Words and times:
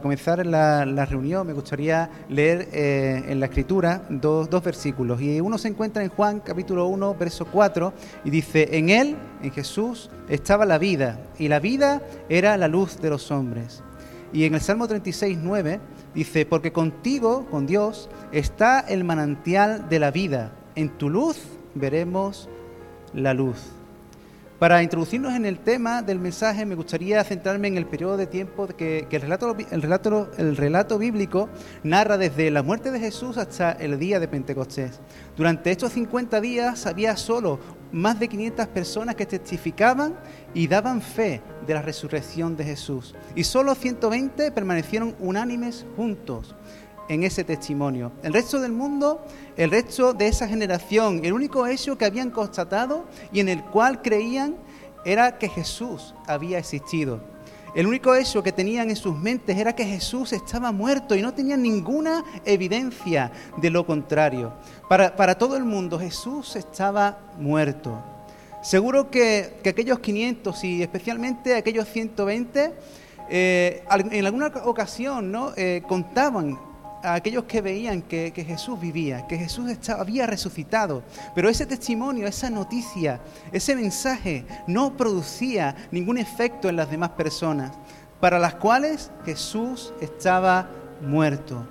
para 0.00 0.02
comenzar 0.02 0.46
la, 0.46 1.04
reunión 1.04 1.46
me 1.46 1.52
gustaría 1.52 2.08
leer 2.30 2.70
eh, 2.72 3.22
en 3.28 3.38
la 3.38 3.46
escritura 3.46 4.02
dos, 4.08 4.48
dos, 4.48 4.64
versículos. 4.64 5.20
Y 5.20 5.42
uno 5.42 5.58
se 5.58 5.68
encuentra 5.68 6.02
en 6.02 6.08
Juan 6.08 6.40
capítulo 6.40 6.86
1, 6.86 7.16
verso 7.16 7.44
4, 7.44 7.92
y 8.24 8.30
dice, 8.30 8.78
en 8.78 8.88
él, 8.88 9.16
en 9.42 9.50
Jesús, 9.50 10.08
estaba 10.30 10.64
la 10.64 10.78
vida, 10.78 11.20
y 11.38 11.48
la 11.48 11.60
vida 11.60 12.00
era 12.30 12.56
la 12.56 12.66
luz 12.66 12.98
de 13.02 13.10
los 13.10 13.30
hombres. 13.30 13.82
Y 14.32 14.44
en 14.44 14.54
el 14.54 14.62
Salmo 14.62 14.88
36, 14.88 15.38
9, 15.42 15.80
dice, 16.14 16.46
porque 16.46 16.72
contigo, 16.72 17.46
con 17.50 17.66
Dios, 17.66 18.08
está 18.32 18.80
el 18.80 19.04
manantial 19.04 19.90
de 19.90 19.98
la 19.98 20.10
vida. 20.10 20.52
En 20.76 20.96
tu 20.96 21.10
luz 21.10 21.36
veremos 21.74 22.48
la 23.12 23.34
luz. 23.34 23.79
Para 24.60 24.82
introducirnos 24.82 25.32
en 25.32 25.46
el 25.46 25.58
tema 25.58 26.02
del 26.02 26.18
mensaje, 26.18 26.66
me 26.66 26.74
gustaría 26.74 27.24
centrarme 27.24 27.68
en 27.68 27.78
el 27.78 27.86
periodo 27.86 28.18
de 28.18 28.26
tiempo 28.26 28.66
que, 28.66 29.06
el, 29.10 29.20
relato, 29.22 29.56
el, 29.70 29.80
relato, 29.80 30.30
el 30.36 30.54
relato 30.54 30.98
bíblico 30.98 31.48
narra 31.82 32.18
desde 32.18 32.50
la 32.50 32.62
muerte 32.62 32.90
de 32.90 33.00
Jesús 33.00 33.38
hasta 33.38 33.72
el 33.72 33.98
día 33.98 34.20
de 34.20 34.28
Pentecostés. 34.28 35.00
Durante 35.34 35.70
estos 35.70 35.92
50 35.92 36.42
días 36.42 36.84
había 36.84 37.16
solo 37.16 37.58
más 37.90 38.20
de 38.20 38.28
500 38.28 38.66
personas 38.66 39.14
que 39.14 39.24
testificaban 39.24 40.14
y 40.52 40.68
daban 40.68 41.00
fe 41.00 41.40
de 41.66 41.72
la 41.72 41.80
resurrección 41.80 42.54
de 42.54 42.64
Jesús. 42.64 43.14
Y 43.34 43.44
solo 43.44 43.74
120 43.74 44.52
permanecieron 44.52 45.16
unánimes 45.20 45.86
juntos 45.96 46.54
en 47.10 47.24
ese 47.24 47.42
testimonio. 47.42 48.12
El 48.22 48.32
resto 48.32 48.60
del 48.60 48.70
mundo, 48.70 49.20
el 49.56 49.72
resto 49.72 50.14
de 50.14 50.28
esa 50.28 50.46
generación, 50.46 51.24
el 51.24 51.32
único 51.32 51.66
hecho 51.66 51.98
que 51.98 52.04
habían 52.04 52.30
constatado 52.30 53.04
y 53.32 53.40
en 53.40 53.48
el 53.48 53.64
cual 53.64 54.00
creían 54.00 54.54
era 55.04 55.36
que 55.36 55.48
Jesús 55.48 56.14
había 56.28 56.58
existido. 56.58 57.20
El 57.74 57.88
único 57.88 58.14
hecho 58.14 58.44
que 58.44 58.52
tenían 58.52 58.90
en 58.90 58.96
sus 58.96 59.16
mentes 59.16 59.58
era 59.58 59.74
que 59.74 59.84
Jesús 59.84 60.32
estaba 60.32 60.70
muerto 60.70 61.16
y 61.16 61.22
no 61.22 61.34
tenían 61.34 61.62
ninguna 61.62 62.24
evidencia 62.44 63.32
de 63.56 63.70
lo 63.70 63.84
contrario. 63.84 64.52
Para, 64.88 65.34
todo 65.36 65.56
el 65.56 65.64
mundo 65.64 65.98
Jesús 65.98 66.54
estaba 66.54 67.18
muerto. 67.38 68.00
Seguro 68.62 69.10
que, 69.10 69.60
aquellos 69.66 69.98
500 69.98 70.62
y 70.64 70.82
especialmente 70.82 71.56
aquellos 71.56 71.88
120 71.88 72.72
eh, 73.32 73.84
en 73.88 74.26
alguna 74.26 74.48
ocasión 74.64 75.30
¿no? 75.32 75.52
Eh, 75.56 75.82
contaban 75.88 76.69
a 77.02 77.14
aquellos 77.14 77.44
que 77.44 77.60
veían 77.60 78.02
que, 78.02 78.32
Jesús 78.46 78.80
vivía, 78.80 79.26
que 79.26 79.38
Jesús 79.38 79.70
estaba, 79.70 80.00
había 80.00 80.26
resucitado. 80.26 81.02
Pero 81.34 81.48
ese 81.48 81.66
testimonio, 81.66 82.26
esa 82.26 82.50
noticia, 82.50 83.20
ese 83.52 83.74
mensaje 83.76 84.44
no 84.66 84.96
producía 84.96 85.76
ningún 85.90 86.18
efecto 86.18 86.68
en 86.68 86.76
las 86.76 86.90
demás 86.90 87.10
personas, 87.10 87.72
para 88.20 88.38
las 88.38 88.54
cuales 88.54 89.10
Jesús 89.24 89.92
estaba 90.00 90.70
muerto. 91.00 91.66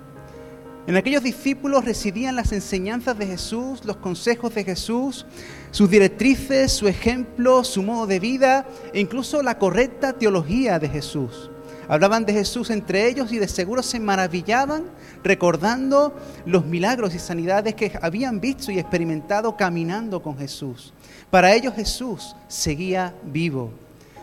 En 0.86 0.96
aquellos 0.96 1.22
discípulos 1.22 1.84
residían 1.84 2.36
las 2.36 2.52
enseñanzas 2.52 3.16
de 3.16 3.26
Jesús, 3.26 3.84
los 3.84 3.98
consejos 3.98 4.54
de 4.54 4.64
Jesús, 4.64 5.26
sus 5.70 5.90
directrices, 5.90 6.72
su 6.72 6.88
ejemplo, 6.88 7.62
su 7.64 7.82
modo 7.82 8.06
de 8.06 8.18
vida 8.18 8.66
e 8.92 9.00
incluso 9.00 9.42
la 9.42 9.58
correcta 9.58 10.14
teología 10.14 10.78
de 10.78 10.88
Jesús. 10.88 11.49
Hablaban 11.90 12.24
de 12.24 12.32
Jesús 12.32 12.70
entre 12.70 13.08
ellos 13.08 13.32
y 13.32 13.38
de 13.38 13.48
seguro 13.48 13.82
se 13.82 13.98
maravillaban 13.98 14.84
recordando 15.24 16.14
los 16.46 16.64
milagros 16.64 17.16
y 17.16 17.18
sanidades 17.18 17.74
que 17.74 17.98
habían 18.00 18.40
visto 18.40 18.70
y 18.70 18.78
experimentado 18.78 19.56
caminando 19.56 20.22
con 20.22 20.38
Jesús. 20.38 20.92
Para 21.32 21.52
ellos 21.52 21.74
Jesús 21.74 22.36
seguía 22.46 23.12
vivo. 23.24 23.72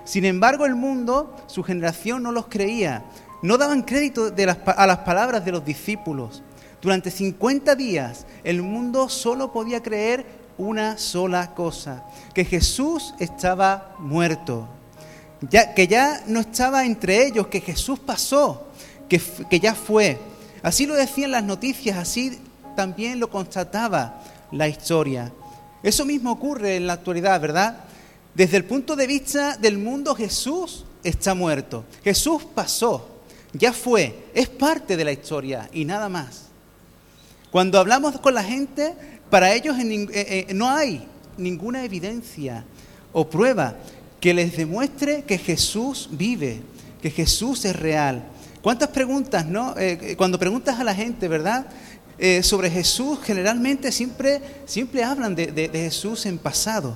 Sin 0.05 0.23
embargo, 0.23 0.65
el 0.65 0.75
mundo, 0.75 1.35
su 1.47 1.61
generación 1.61 2.23
no 2.23 2.31
los 2.31 2.47
creía. 2.47 3.03
No 3.41 3.57
daban 3.57 3.81
crédito 3.81 4.33
a 4.65 4.87
las 4.87 4.99
palabras 4.99 5.43
de 5.43 5.51
los 5.51 5.65
discípulos. 5.65 6.43
Durante 6.81 7.11
50 7.11 7.75
días 7.75 8.25
el 8.45 8.61
mundo 8.61 9.09
solo 9.09 9.51
podía 9.51 9.83
creer 9.83 10.25
una 10.57 10.97
sola 10.97 11.53
cosa, 11.53 12.05
que 12.33 12.45
Jesús 12.45 13.13
estaba 13.19 13.93
muerto 13.99 14.69
que 15.75 15.87
ya 15.87 16.23
no 16.27 16.39
estaba 16.39 16.85
entre 16.85 17.25
ellos, 17.27 17.47
que 17.47 17.61
Jesús 17.61 17.99
pasó, 17.99 18.67
que, 19.07 19.21
que 19.49 19.59
ya 19.59 19.75
fue. 19.75 20.19
Así 20.63 20.85
lo 20.85 20.95
decían 20.95 21.31
las 21.31 21.43
noticias, 21.43 21.97
así 21.97 22.39
también 22.75 23.19
lo 23.19 23.29
constataba 23.29 24.23
la 24.51 24.67
historia. 24.67 25.31
Eso 25.83 26.05
mismo 26.05 26.31
ocurre 26.31 26.75
en 26.75 26.87
la 26.87 26.93
actualidad, 26.93 27.39
¿verdad? 27.39 27.77
Desde 28.33 28.57
el 28.57 28.65
punto 28.65 28.95
de 28.95 29.07
vista 29.07 29.57
del 29.57 29.77
mundo, 29.77 30.15
Jesús 30.15 30.85
está 31.03 31.33
muerto. 31.33 31.85
Jesús 32.03 32.43
pasó, 32.53 33.07
ya 33.53 33.73
fue, 33.73 34.27
es 34.33 34.49
parte 34.49 34.97
de 34.97 35.05
la 35.05 35.11
historia 35.11 35.69
y 35.71 35.85
nada 35.85 36.09
más. 36.09 36.47
Cuando 37.51 37.79
hablamos 37.79 38.19
con 38.19 38.33
la 38.33 38.43
gente, 38.43 38.93
para 39.29 39.53
ellos 39.53 39.77
eh, 39.79 40.07
eh, 40.13 40.53
no 40.53 40.69
hay 40.69 41.07
ninguna 41.37 41.83
evidencia 41.83 42.65
o 43.13 43.29
prueba 43.29 43.75
que 44.19 44.33
les 44.33 44.57
demuestre 44.57 45.23
que 45.23 45.37
Jesús 45.37 46.09
vive, 46.11 46.61
que 47.01 47.11
Jesús 47.11 47.65
es 47.65 47.75
real. 47.75 48.23
¿Cuántas 48.61 48.89
preguntas, 48.89 49.45
no? 49.45 49.75
Eh, 49.77 50.15
cuando 50.17 50.39
preguntas 50.39 50.79
a 50.79 50.83
la 50.83 50.95
gente, 50.95 51.27
¿verdad? 51.27 51.67
Eh, 52.17 52.41
sobre 52.41 52.69
Jesús, 52.69 53.19
generalmente 53.23 53.91
siempre, 53.91 54.41
siempre 54.65 55.03
hablan 55.03 55.35
de, 55.35 55.69
Jesús 55.71 56.25
en 56.25 56.39
pasado. 56.39 56.95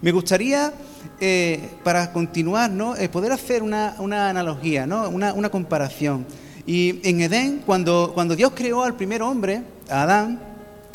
Me 0.00 0.10
gustaría, 0.10 0.72
eh, 1.20 1.60
para 1.84 2.12
continuar, 2.12 2.70
¿no? 2.70 2.94
poder 3.12 3.32
hacer 3.32 3.62
una, 3.62 3.94
analogía, 3.98 4.86
¿no? 4.86 5.08
Una, 5.10 5.50
comparación. 5.50 6.26
Y 6.66 7.06
en 7.06 7.20
Edén, 7.20 7.62
cuando, 7.64 8.12
cuando 8.14 8.34
Dios 8.34 8.52
creó 8.54 8.82
al 8.82 8.96
primer 8.96 9.22
hombre, 9.22 9.62
a 9.90 10.02
Adán, 10.02 10.40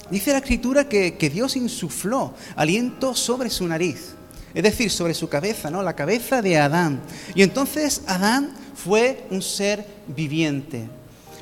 dice 0.09 0.31
la 0.31 0.39
Escritura 0.39 0.89
que, 0.89 1.15
que 1.15 1.29
Dios 1.29 1.55
insufló 1.55 2.33
aliento 2.55 3.13
sobre 3.13 3.49
su 3.49 3.67
nariz 3.67 4.16
es 4.53 4.63
decir, 4.63 4.89
sobre 4.89 5.13
su 5.13 5.29
cabeza, 5.29 5.69
¿no? 5.69 5.83
La 5.83 5.95
cabeza 5.95 6.41
de 6.41 6.57
Adán. 6.57 7.01
Y 7.35 7.43
entonces 7.43 8.01
Adán 8.07 8.51
fue 8.75 9.25
un 9.29 9.41
ser 9.41 9.85
viviente. 10.07 10.87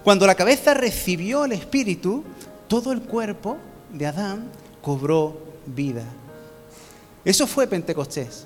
Cuando 0.04 0.28
la 0.28 0.36
cabeza 0.36 0.74
recibió 0.74 1.46
el 1.46 1.52
espíritu, 1.52 2.24
todo 2.68 2.92
el 2.92 3.02
cuerpo 3.02 3.58
de 3.92 4.08
Adán 4.08 4.50
cobró 4.82 5.40
vida. 5.66 6.04
Eso 7.24 7.48
fue 7.48 7.68
Pentecostés. 7.68 8.46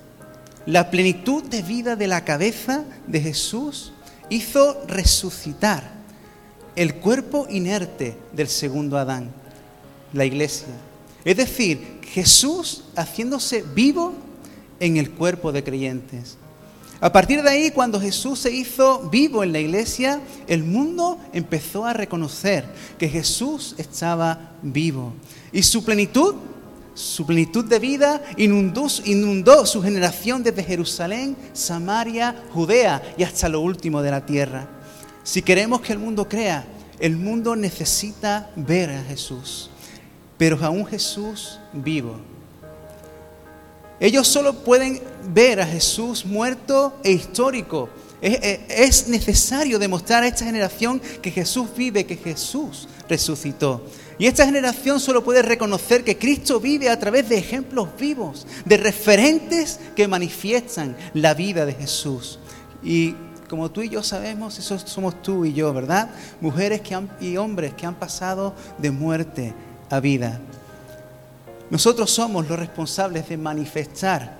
La 0.66 0.90
plenitud 0.90 1.42
de 1.44 1.62
vida 1.62 1.96
de 1.96 2.06
la 2.06 2.24
cabeza 2.24 2.84
de 3.06 3.20
Jesús 3.20 3.92
hizo 4.28 4.82
resucitar 4.86 6.00
el 6.76 6.94
cuerpo 6.96 7.46
inerte 7.50 8.16
del 8.32 8.48
segundo 8.48 8.96
Adán, 8.96 9.30
la 10.12 10.24
iglesia. 10.24 10.68
Es 11.24 11.36
decir, 11.36 12.00
Jesús 12.02 12.84
haciéndose 12.96 13.62
vivo 13.62 14.14
en 14.80 14.96
el 14.96 15.10
cuerpo 15.10 15.52
de 15.52 15.62
creyentes. 15.62 16.36
A 17.02 17.10
partir 17.10 17.42
de 17.42 17.48
ahí, 17.48 17.70
cuando 17.70 17.98
Jesús 17.98 18.40
se 18.40 18.50
hizo 18.50 19.08
vivo 19.08 19.42
en 19.42 19.52
la 19.52 19.58
iglesia, 19.58 20.20
el 20.46 20.64
mundo 20.64 21.18
empezó 21.32 21.86
a 21.86 21.94
reconocer 21.94 22.66
que 22.98 23.08
Jesús 23.08 23.74
estaba 23.78 24.52
vivo. 24.60 25.14
Y 25.50 25.62
su 25.62 25.82
plenitud, 25.82 26.34
su 26.92 27.24
plenitud 27.24 27.64
de 27.64 27.78
vida, 27.78 28.22
inundó, 28.36 29.64
su 29.64 29.82
generación 29.82 30.42
desde 30.42 30.62
Jerusalén, 30.62 31.36
Samaria, 31.54 32.44
Judea 32.52 33.02
y 33.16 33.22
hasta 33.22 33.48
lo 33.48 33.60
último 33.60 34.02
de 34.02 34.10
la 34.10 34.26
tierra. 34.26 34.68
Si 35.22 35.40
queremos 35.40 35.80
que 35.80 35.94
el 35.94 35.98
mundo 35.98 36.28
crea, 36.28 36.66
el 36.98 37.16
mundo 37.16 37.56
necesita 37.56 38.50
ver 38.56 38.90
a 38.90 39.02
Jesús, 39.04 39.70
pero 40.36 40.62
a 40.62 40.68
un 40.68 40.84
Jesús 40.84 41.58
vivo. 41.72 42.29
Ellos 44.00 44.26
solo 44.26 44.54
pueden 44.54 45.02
ver 45.34 45.60
a 45.60 45.66
Jesús 45.66 46.24
muerto 46.24 46.98
e 47.04 47.12
histórico. 47.12 47.90
Es, 48.22 49.08
necesario 49.08 49.78
demostrar 49.78 50.22
a 50.22 50.26
esta 50.26 50.44
generación 50.44 51.00
que 51.22 51.30
Jesús 51.30 51.68
vive, 51.76 52.06
que 52.06 52.16
Jesús 52.16 52.88
resucitó. 53.08 53.84
Y 54.18 54.26
esta 54.26 54.44
generación 54.44 55.00
solo 55.00 55.24
puede 55.24 55.42
reconocer 55.42 56.04
que 56.04 56.18
Cristo 56.18 56.60
vive 56.60 56.90
a 56.90 56.98
través 56.98 57.28
de 57.28 57.38
ejemplos 57.38 57.88
vivos, 57.98 58.46
de 58.64 58.76
referentes 58.76 59.80
que 59.96 60.08
manifiestan 60.08 60.96
la 61.14 61.34
vida 61.34 61.64
de 61.64 61.74
Jesús. 61.74 62.38
Y 62.82 63.14
como 63.48 63.70
tú 63.70 63.82
y 63.82 63.88
yo 63.88 64.02
sabemos, 64.02 64.58
eso 64.58 64.78
somos 64.78 65.22
tú 65.22 65.44
y 65.44 65.52
yo, 65.52 65.72
¿verdad? 65.72 66.10
Mujeres 66.40 66.82
que 66.82 66.98
y 67.20 67.36
hombres 67.36 67.74
que 67.74 67.86
han 67.86 67.94
pasado 67.94 68.54
de 68.78 68.90
muerte 68.90 69.54
a 69.88 70.00
vida. 70.00 70.40
Nosotros 71.70 72.10
somos 72.10 72.48
los 72.48 72.58
responsables 72.58 73.28
de 73.28 73.36
manifestar 73.36 74.38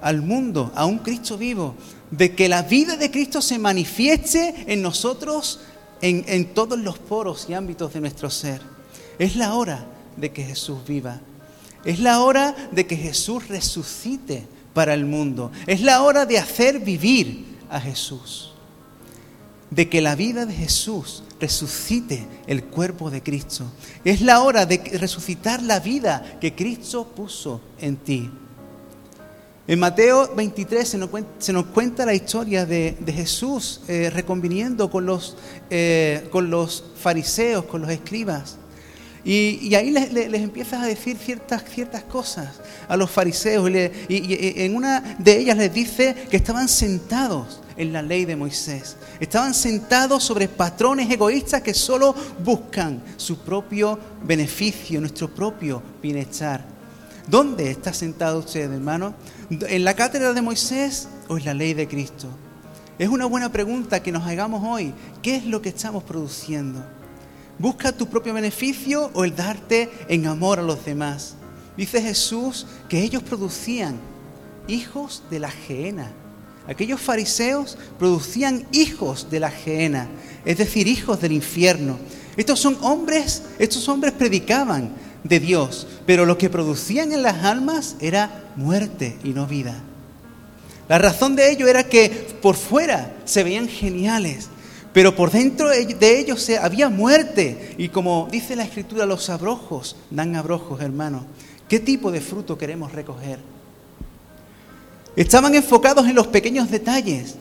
al 0.00 0.22
mundo, 0.22 0.72
a 0.74 0.86
un 0.86 0.98
Cristo 0.98 1.36
vivo, 1.36 1.74
de 2.10 2.34
que 2.34 2.48
la 2.48 2.62
vida 2.62 2.96
de 2.96 3.10
Cristo 3.10 3.42
se 3.42 3.58
manifieste 3.58 4.64
en 4.66 4.82
nosotros 4.82 5.60
en, 6.00 6.54
todos 6.54 6.78
los 6.78 6.98
poros 6.98 7.46
y 7.48 7.54
ámbitos 7.54 7.92
de 7.92 8.00
nuestro 8.00 8.30
ser. 8.30 8.62
Es 9.18 9.36
la 9.36 9.54
hora 9.54 9.84
de 10.16 10.32
que 10.32 10.42
Jesús 10.42 10.78
viva. 10.86 11.20
Es 11.84 12.00
la 12.00 12.20
hora 12.20 12.54
de 12.72 12.86
que 12.86 12.96
Jesús 12.96 13.48
resucite 13.48 14.46
para 14.72 14.94
el 14.94 15.04
mundo. 15.04 15.52
Es 15.66 15.82
la 15.82 16.02
hora 16.02 16.26
de 16.26 16.38
hacer 16.38 16.80
vivir 16.80 17.58
a 17.68 17.80
Jesús. 17.80 18.49
De 19.70 19.88
que 19.88 20.00
la 20.00 20.14
vida 20.14 20.46
de 20.46 20.54
Jesús 20.54 21.22
resucite 21.40 22.26
el 22.46 22.64
cuerpo 22.64 23.10
de 23.10 23.22
Cristo. 23.22 23.64
Es 24.04 24.20
la 24.20 24.40
hora 24.42 24.66
de 24.66 24.78
resucitar 24.98 25.62
la 25.62 25.80
vida 25.80 26.38
que 26.40 26.54
Cristo 26.54 27.06
puso 27.06 27.60
en 27.80 27.96
ti. 27.96 28.30
En 29.66 29.78
Mateo 29.78 30.34
23 30.34 30.96
se 31.38 31.52
nos 31.52 31.66
cuenta, 31.66 32.04
la 32.04 32.14
historia 32.14 32.66
de, 32.66 32.96
Jesús 33.06 33.82
eh, 33.86 34.10
reconviniendo 34.10 34.90
con 34.90 35.06
los, 35.06 35.36
eh, 35.70 36.26
con 36.30 36.50
los 36.50 36.84
fariseos, 37.00 37.64
con 37.66 37.82
los 37.82 37.90
escribas. 37.90 38.56
Y, 39.22 39.74
ahí 39.74 39.90
les, 39.90 40.34
empiezas 40.34 40.82
a 40.82 40.86
decir 40.86 41.16
ciertas, 41.18 41.62
ciertas 41.64 42.02
cosas 42.04 42.60
a 42.88 42.96
los 42.96 43.10
fariseos. 43.10 43.70
y, 43.70 43.84
en 44.08 44.74
una 44.74 45.16
de 45.18 45.38
ellas 45.38 45.56
les 45.56 45.72
dice 45.72 46.16
que 46.30 46.38
estaban 46.38 46.68
sentados 46.68 47.60
en 47.80 47.94
la 47.94 48.02
ley 48.02 48.26
de 48.26 48.36
Moisés. 48.36 48.96
Estaban 49.20 49.54
sentados 49.54 50.22
sobre 50.22 50.48
patrones 50.48 51.10
egoístas 51.10 51.62
que 51.62 51.72
solo 51.72 52.14
buscan 52.44 53.02
su 53.16 53.38
propio 53.38 53.98
beneficio, 54.22 55.00
nuestro 55.00 55.34
propio 55.34 55.82
bienestar. 56.02 56.62
¿Dónde 57.26 57.70
está 57.70 57.94
sentado 57.94 58.40
usted, 58.40 58.70
hermano? 58.70 59.14
¿En 59.48 59.82
la 59.82 59.94
cátedra 59.94 60.34
de 60.34 60.42
Moisés 60.42 61.08
o 61.28 61.38
en 61.38 61.46
la 61.46 61.54
ley 61.54 61.72
de 61.72 61.88
Cristo? 61.88 62.28
Es 62.98 63.08
una 63.08 63.24
buena 63.24 63.50
pregunta 63.50 64.02
que 64.02 64.12
nos 64.12 64.26
hagamos 64.26 64.62
hoy. 64.62 64.92
¿Qué 65.22 65.36
es 65.36 65.46
lo 65.46 65.62
que 65.62 65.70
estamos 65.70 66.04
produciendo? 66.04 66.84
¿Busca 67.58 67.92
tu 67.92 68.08
propio 68.08 68.34
beneficio 68.34 69.10
o 69.14 69.24
el 69.24 69.34
darte 69.34 69.90
en 70.08 70.26
amor 70.26 70.58
a 70.58 70.62
los 70.62 70.84
demás? 70.84 71.34
Dice 71.78 72.02
Jesús 72.02 72.66
que 72.90 73.02
ellos 73.02 73.22
producían 73.22 73.98
hijos 74.68 75.22
de 75.30 75.38
la 75.38 75.50
gehenna. 75.50 76.12
Aquellos 76.70 77.00
fariseos 77.00 77.76
producían 77.98 78.64
hijos 78.70 79.28
de 79.28 79.40
la 79.40 79.50
gehenna, 79.50 80.06
es 80.44 80.56
decir, 80.56 80.86
hijos 80.86 81.20
del 81.20 81.32
infierno. 81.32 81.98
Estos 82.36 82.60
son 82.60 82.78
hombres, 82.82 83.42
estos 83.58 83.88
hombres 83.88 84.12
predicaban 84.12 84.92
de 85.24 85.40
Dios, 85.40 85.88
pero 86.06 86.24
lo 86.24 86.38
que 86.38 86.48
producían 86.48 87.10
en 87.10 87.24
las 87.24 87.44
almas 87.44 87.96
era 87.98 88.52
muerte 88.54 89.18
y 89.24 89.30
no 89.30 89.48
vida. 89.48 89.82
La 90.88 90.98
razón 90.98 91.34
de 91.34 91.50
ello 91.50 91.66
era 91.66 91.82
que 91.82 92.08
por 92.40 92.54
fuera 92.54 93.16
se 93.24 93.42
veían 93.42 93.66
geniales, 93.66 94.46
pero 94.92 95.16
por 95.16 95.32
dentro 95.32 95.70
de 95.70 96.20
ellos 96.20 96.48
había 96.50 96.88
muerte. 96.88 97.74
Y 97.78 97.88
como 97.88 98.28
dice 98.30 98.54
la 98.54 98.62
escritura, 98.62 99.06
los 99.06 99.28
abrojos 99.28 99.96
dan 100.08 100.36
abrojos, 100.36 100.80
hermano. 100.80 101.26
¿Qué 101.68 101.80
tipo 101.80 102.12
de 102.12 102.20
fruto 102.20 102.56
queremos 102.56 102.92
recoger? 102.92 103.40
Estaban 105.16 105.54
enfocados 105.54 106.06
en 106.06 106.14
los 106.14 106.28
pequeños 106.28 106.70
detalles, 106.70 107.34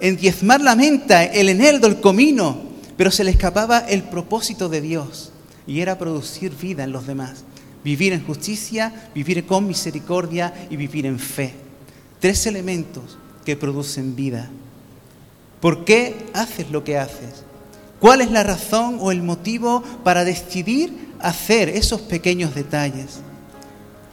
en 0.00 0.16
diezmar 0.16 0.60
la 0.60 0.74
menta, 0.74 1.24
el 1.24 1.48
eneldo, 1.48 1.86
el 1.86 2.00
comino, 2.00 2.58
pero 2.96 3.10
se 3.10 3.24
les 3.24 3.34
escapaba 3.34 3.78
el 3.78 4.02
propósito 4.02 4.68
de 4.68 4.80
Dios 4.80 5.32
y 5.66 5.80
era 5.80 5.98
producir 5.98 6.54
vida 6.56 6.84
en 6.84 6.92
los 6.92 7.06
demás. 7.06 7.44
Vivir 7.82 8.12
en 8.12 8.24
justicia, 8.24 9.10
vivir 9.14 9.44
con 9.46 9.66
misericordia 9.66 10.52
y 10.70 10.76
vivir 10.76 11.06
en 11.06 11.18
fe. 11.18 11.54
Tres 12.18 12.46
elementos 12.46 13.18
que 13.44 13.56
producen 13.56 14.16
vida. 14.16 14.50
¿Por 15.60 15.84
qué 15.84 16.26
haces 16.32 16.70
lo 16.70 16.82
que 16.82 16.98
haces? 16.98 17.44
¿Cuál 18.00 18.20
es 18.20 18.30
la 18.30 18.42
razón 18.42 18.98
o 19.00 19.12
el 19.12 19.22
motivo 19.22 19.82
para 20.02 20.24
decidir 20.24 21.14
hacer 21.20 21.68
esos 21.68 22.02
pequeños 22.02 22.54
detalles? 22.54 23.20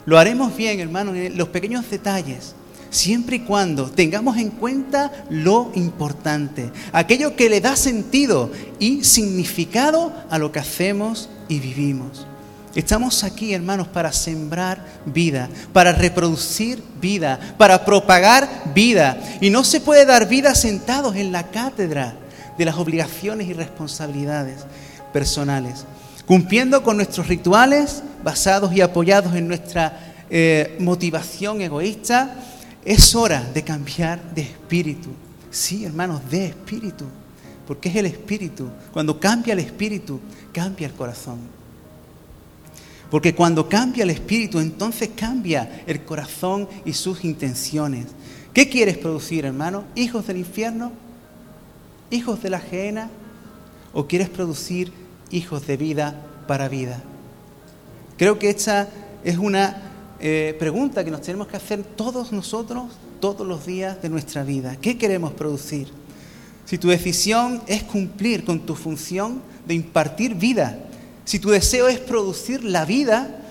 Lo 0.05 0.17
haremos 0.17 0.55
bien, 0.55 0.79
hermano, 0.79 1.13
en 1.13 1.37
los 1.37 1.49
pequeños 1.49 1.89
detalles, 1.89 2.55
siempre 2.91 3.37
y 3.37 3.39
cuando 3.39 3.89
tengamos 3.89 4.37
en 4.37 4.51
cuenta 4.51 5.11
lo 5.29 5.71
importante, 5.73 6.71
aquello 6.91 7.35
que 7.35 7.49
le 7.49 7.61
da 7.61 7.75
sentido 7.75 8.51
y 8.77 9.03
significado 9.03 10.13
a 10.29 10.37
lo 10.37 10.51
que 10.51 10.59
hacemos 10.59 11.29
y 11.47 11.59
vivimos. 11.59 12.27
Estamos 12.75 13.25
aquí, 13.25 13.53
hermanos, 13.53 13.87
para 13.87 14.13
sembrar 14.13 14.85
vida, 15.05 15.49
para 15.73 15.91
reproducir 15.91 16.81
vida, 17.01 17.37
para 17.57 17.83
propagar 17.83 18.47
vida. 18.73 19.17
Y 19.41 19.49
no 19.49 19.65
se 19.65 19.81
puede 19.81 20.05
dar 20.05 20.29
vida 20.29 20.55
sentados 20.55 21.15
en 21.17 21.33
la 21.33 21.51
cátedra 21.51 22.15
de 22.57 22.65
las 22.65 22.75
obligaciones 22.75 23.47
y 23.47 23.53
responsabilidades 23.53 24.65
personales, 25.11 25.85
cumpliendo 26.25 26.81
con 26.81 26.95
nuestros 26.95 27.27
rituales 27.27 28.03
basados 28.23 28.73
y 28.73 28.79
apoyados 28.79 29.35
en 29.35 29.49
nuestra 29.49 30.13
eh, 30.29 30.77
motivación 30.79 31.61
egoísta. 31.61 32.35
Es 32.83 33.13
hora 33.15 33.43
de 33.53 33.63
cambiar 33.63 34.33
de 34.33 34.41
espíritu. 34.41 35.09
Sí, 35.51 35.85
hermanos, 35.85 36.21
de 36.29 36.47
espíritu. 36.47 37.05
Porque 37.67 37.89
es 37.89 37.95
el 37.95 38.07
espíritu. 38.07 38.69
Cuando 38.91 39.19
cambia 39.19 39.53
el 39.53 39.59
espíritu, 39.59 40.19
cambia 40.51 40.87
el 40.87 40.93
corazón. 40.93 41.39
Porque 43.11 43.35
cuando 43.35 43.67
cambia 43.67 44.03
el 44.03 44.09
espíritu, 44.09 44.59
entonces 44.59 45.09
cambia 45.15 45.83
el 45.85 46.03
corazón 46.03 46.67
y 46.85 46.93
sus 46.93 47.23
intenciones. 47.25 48.07
¿Qué 48.53 48.69
quieres 48.69 48.97
producir, 48.97 49.45
hermano? 49.45 49.83
¿Hijos 49.95 50.27
del 50.27 50.37
infierno? 50.37 50.91
¿Hijos 52.09 52.41
de 52.41 52.49
la 52.49 52.57
ajena? 52.57 53.09
¿O 53.93 54.07
quieres 54.07 54.29
producir 54.29 54.91
hijos 55.29 55.67
de 55.67 55.77
vida 55.77 56.21
para 56.47 56.69
vida? 56.69 57.03
Creo 58.17 58.39
que 58.39 58.49
esta 58.49 58.87
es 59.23 59.37
una 59.37 59.90
eh, 60.21 60.55
pregunta 60.59 61.03
que 61.03 61.11
nos 61.11 61.21
tenemos 61.21 61.47
que 61.47 61.57
hacer 61.57 61.83
todos 61.83 62.31
nosotros 62.31 62.83
todos 63.19 63.45
los 63.47 63.65
días 63.65 64.01
de 64.01 64.09
nuestra 64.09 64.43
vida. 64.43 64.75
¿Qué 64.75 64.97
queremos 64.97 65.33
producir? 65.33 65.87
Si 66.65 66.77
tu 66.77 66.89
decisión 66.89 67.61
es 67.67 67.83
cumplir 67.83 68.45
con 68.45 68.59
tu 68.59 68.75
función 68.75 69.41
de 69.65 69.73
impartir 69.73 70.35
vida, 70.35 70.77
si 71.25 71.39
tu 71.39 71.49
deseo 71.49 71.87
es 71.87 71.99
producir 71.99 72.63
la 72.63 72.85
vida, 72.85 73.41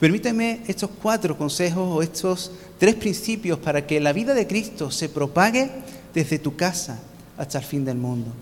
permíteme 0.00 0.62
estos 0.66 0.90
cuatro 1.02 1.36
consejos 1.36 1.88
o 1.88 2.02
estos 2.02 2.52
tres 2.78 2.94
principios 2.94 3.58
para 3.58 3.86
que 3.86 4.00
la 4.00 4.12
vida 4.12 4.34
de 4.34 4.46
Cristo 4.46 4.90
se 4.90 5.08
propague 5.08 5.70
desde 6.14 6.38
tu 6.38 6.56
casa 6.56 6.98
hasta 7.36 7.58
el 7.58 7.64
fin 7.64 7.84
del 7.84 7.96
mundo. 7.96 8.32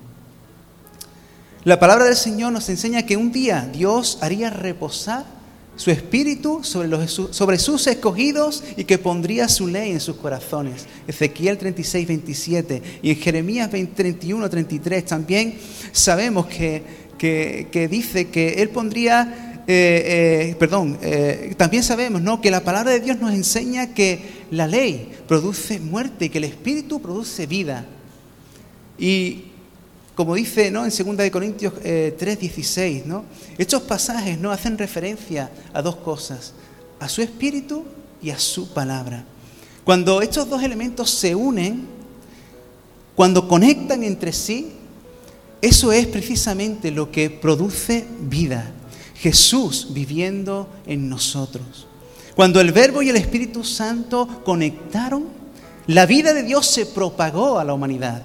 La 1.64 1.80
palabra 1.80 2.04
del 2.04 2.16
Señor 2.16 2.52
nos 2.52 2.68
enseña 2.68 3.04
que 3.04 3.16
un 3.16 3.32
día 3.32 3.68
Dios 3.72 4.18
haría 4.20 4.50
reposar 4.50 5.35
su 5.76 5.90
espíritu 5.90 6.64
sobre, 6.64 6.88
los, 6.88 7.10
sobre 7.30 7.58
sus 7.58 7.86
escogidos 7.86 8.64
y 8.76 8.84
que 8.84 8.98
pondría 8.98 9.48
su 9.48 9.68
ley 9.68 9.92
en 9.92 10.00
sus 10.00 10.16
corazones. 10.16 10.86
Ezequiel 11.06 11.58
36, 11.58 12.08
27 12.08 12.82
y 13.02 13.10
en 13.10 13.16
Jeremías 13.16 13.70
31, 13.70 14.50
33 14.50 15.04
también 15.04 15.58
sabemos 15.92 16.46
que 16.46 17.06
que, 17.16 17.88
dice 17.90 18.28
que 18.28 18.62
Él 18.62 18.68
pondría, 18.70 19.62
eh, 19.66 20.50
eh, 20.50 20.56
perdón, 20.58 20.98
eh, 21.02 21.54
también 21.56 21.82
sabemos 21.82 22.20
¿no? 22.20 22.40
que 22.40 22.50
la 22.50 22.62
palabra 22.62 22.92
de 22.92 23.00
Dios 23.00 23.18
nos 23.18 23.32
enseña 23.32 23.94
que 23.94 24.46
la 24.50 24.66
ley 24.66 25.12
produce 25.26 25.80
muerte 25.80 26.26
y 26.26 26.28
que 26.28 26.38
el 26.38 26.44
Espíritu 26.44 27.00
produce 27.00 27.46
vida. 27.46 27.86
Y 28.98 29.44
como 30.16 30.34
dice 30.34 30.70
¿no? 30.70 30.84
en 30.84 30.90
2 30.90 31.30
Corintios 31.30 31.74
3:16, 31.74 33.04
¿no? 33.04 33.24
estos 33.58 33.82
pasajes 33.82 34.38
¿no? 34.38 34.50
hacen 34.50 34.78
referencia 34.78 35.50
a 35.72 35.82
dos 35.82 35.96
cosas, 35.96 36.54
a 36.98 37.08
su 37.08 37.22
Espíritu 37.22 37.84
y 38.22 38.30
a 38.30 38.38
su 38.38 38.72
palabra. 38.72 39.24
Cuando 39.84 40.22
estos 40.22 40.48
dos 40.48 40.62
elementos 40.62 41.10
se 41.10 41.34
unen, 41.34 41.86
cuando 43.14 43.46
conectan 43.46 44.02
entre 44.02 44.32
sí, 44.32 44.72
eso 45.60 45.92
es 45.92 46.06
precisamente 46.06 46.90
lo 46.90 47.12
que 47.12 47.30
produce 47.30 48.06
vida. 48.20 48.72
Jesús 49.16 49.88
viviendo 49.90 50.68
en 50.86 51.08
nosotros. 51.08 51.86
Cuando 52.34 52.60
el 52.60 52.72
Verbo 52.72 53.02
y 53.02 53.10
el 53.10 53.16
Espíritu 53.16 53.64
Santo 53.64 54.42
conectaron, 54.44 55.24
la 55.86 56.06
vida 56.06 56.34
de 56.34 56.42
Dios 56.42 56.66
se 56.66 56.86
propagó 56.86 57.58
a 57.58 57.64
la 57.64 57.74
humanidad. 57.74 58.24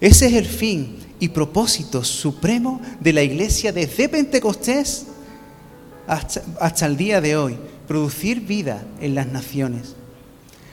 Ese 0.00 0.26
es 0.26 0.34
el 0.34 0.46
fin 0.46 0.98
y 1.18 1.28
propósito 1.28 2.04
supremo 2.04 2.80
de 3.00 3.12
la 3.12 3.22
iglesia 3.22 3.72
desde 3.72 4.08
Pentecostés 4.08 5.06
hasta, 6.06 6.86
el 6.86 6.96
día 6.96 7.20
de 7.20 7.36
hoy, 7.36 7.56
producir 7.88 8.40
vida 8.40 8.84
en 9.00 9.14
las 9.14 9.26
naciones. 9.26 9.94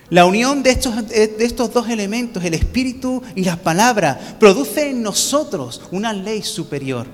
La 0.09 0.25
unión 0.25 0.61
de 0.61 0.71
estos, 0.71 1.07
de 1.07 1.35
estos 1.39 1.73
dos 1.73 1.89
elementos, 1.89 2.43
el 2.43 2.53
espíritu 2.53 3.23
y 3.35 3.45
la 3.45 3.55
palabra, 3.55 4.37
produce 4.39 4.89
en 4.89 5.01
nosotros 5.01 5.81
una 5.91 6.13
ley 6.13 6.43
superior, 6.43 7.07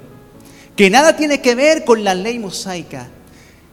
que 0.76 0.90
nada 0.90 1.16
tiene 1.16 1.42
que 1.42 1.56
ver 1.56 1.86
con 1.86 2.04
la 2.04 2.16
ley 2.16 2.40
mosaica, 2.40 3.08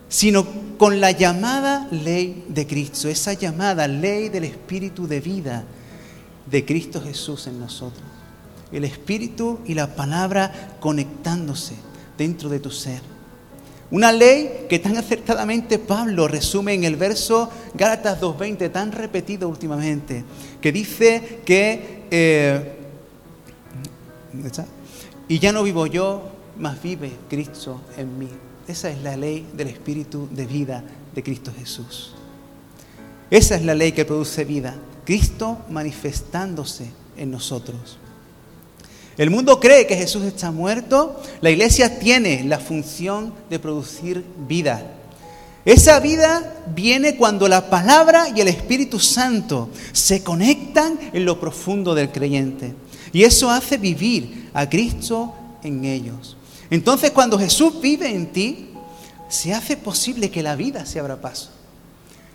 sino 0.09 0.47
con 0.79 1.01
la 1.01 1.11
llamada 1.11 1.89
ley 1.91 2.45
de 2.49 2.67
Cristo, 2.67 3.09
esa 3.09 3.33
llamada 3.33 3.89
ley 3.89 4.29
del 4.29 4.45
espíritu 4.45 5.09
de 5.09 5.21
vida 5.21 5.65
de 6.49 6.65
Cristo 6.65 7.01
Jesús 7.01 7.47
en 7.49 7.59
nosotros. 7.59 8.16
El 8.73 8.85
espíritu 8.85 9.61
y 9.67 9.75
la 9.75 9.95
palabra 9.95 10.77
conectándose 10.81 11.75
dentro 12.19 12.49
de 12.49 12.61
tu 12.61 12.71
ser. 12.71 13.01
Una 13.91 14.11
ley 14.11 14.67
que 14.69 14.81
tan 14.81 14.97
acertadamente 14.97 15.79
Pablo 15.79 16.27
resume 16.27 16.75
en 16.75 16.85
el 16.85 16.97
verso 16.97 17.49
Gálatas 17.75 18.21
2.20, 18.21 18.73
tan 18.73 18.91
repetido 18.91 19.49
últimamente, 19.49 20.25
que 20.61 20.73
dice 20.73 21.41
que, 21.45 22.05
eh, 22.11 22.73
Y 25.29 25.39
ya 25.39 25.53
no 25.53 25.63
vivo 25.63 25.87
yo, 25.87 26.23
mas 26.59 26.83
vive 26.83 27.13
Cristo 27.29 27.81
en 27.97 28.19
mí. 28.19 28.29
Esa 28.67 28.91
es 28.91 29.01
la 29.03 29.17
ley 29.17 29.47
del 29.55 29.69
Espíritu 29.69 30.29
de 30.33 30.47
vida 30.47 30.83
de 31.15 31.23
Cristo 31.23 31.53
Jesús. 31.57 32.13
Esa 33.31 33.55
es 33.55 33.65
la 33.65 33.75
ley 33.75 33.93
que 33.93 34.05
produce 34.05 34.45
vida. 34.45 34.75
Cristo 35.05 35.59
manifestándose 35.71 36.91
en 37.17 37.31
nosotros. 37.31 37.99
El 39.19 39.31
mundo 39.31 39.59
cree 39.61 39.87
que 39.87 39.97
Jesús 39.97 40.25
está 40.25 40.51
muerto. 40.51 41.21
La 41.41 41.51
iglesia 41.51 41.99
tiene 41.99 42.45
la 42.45 42.59
función 42.59 43.33
de 43.49 43.59
producir 43.59 44.25
vida. 44.47 44.93
Esa 45.65 45.99
vida 45.99 46.63
viene 46.75 47.17
cuando 47.17 47.49
la 47.49 47.71
palabra 47.71 48.29
y 48.35 48.41
el 48.41 48.49
Espíritu 48.49 49.01
Santo 49.01 49.71
se 49.93 50.23
conectan 50.23 50.99
en 51.13 51.25
lo 51.25 51.41
profundo 51.41 51.95
del 51.95 52.13
creyente. 52.13 52.75
Y 53.13 53.25
eso 53.25 53.51
hace 53.51 53.79
vivir 53.79 54.51
a 54.55 54.69
Cristo 54.69 55.35
en 55.63 55.85
ellos. 55.85 56.37
Entonces 56.71 57.11
cuando 57.11 57.39
Jesús 57.39 57.81
vive 57.81 58.15
en 58.15 58.33
ti, 58.33 58.69
se 59.29 59.55
hace 59.55 59.77
posible 59.77 60.31
que 60.31 60.43
la 60.43 60.55
vida 60.55 60.87
se 60.87 61.01
abra 61.01 61.21
paso, 61.21 61.51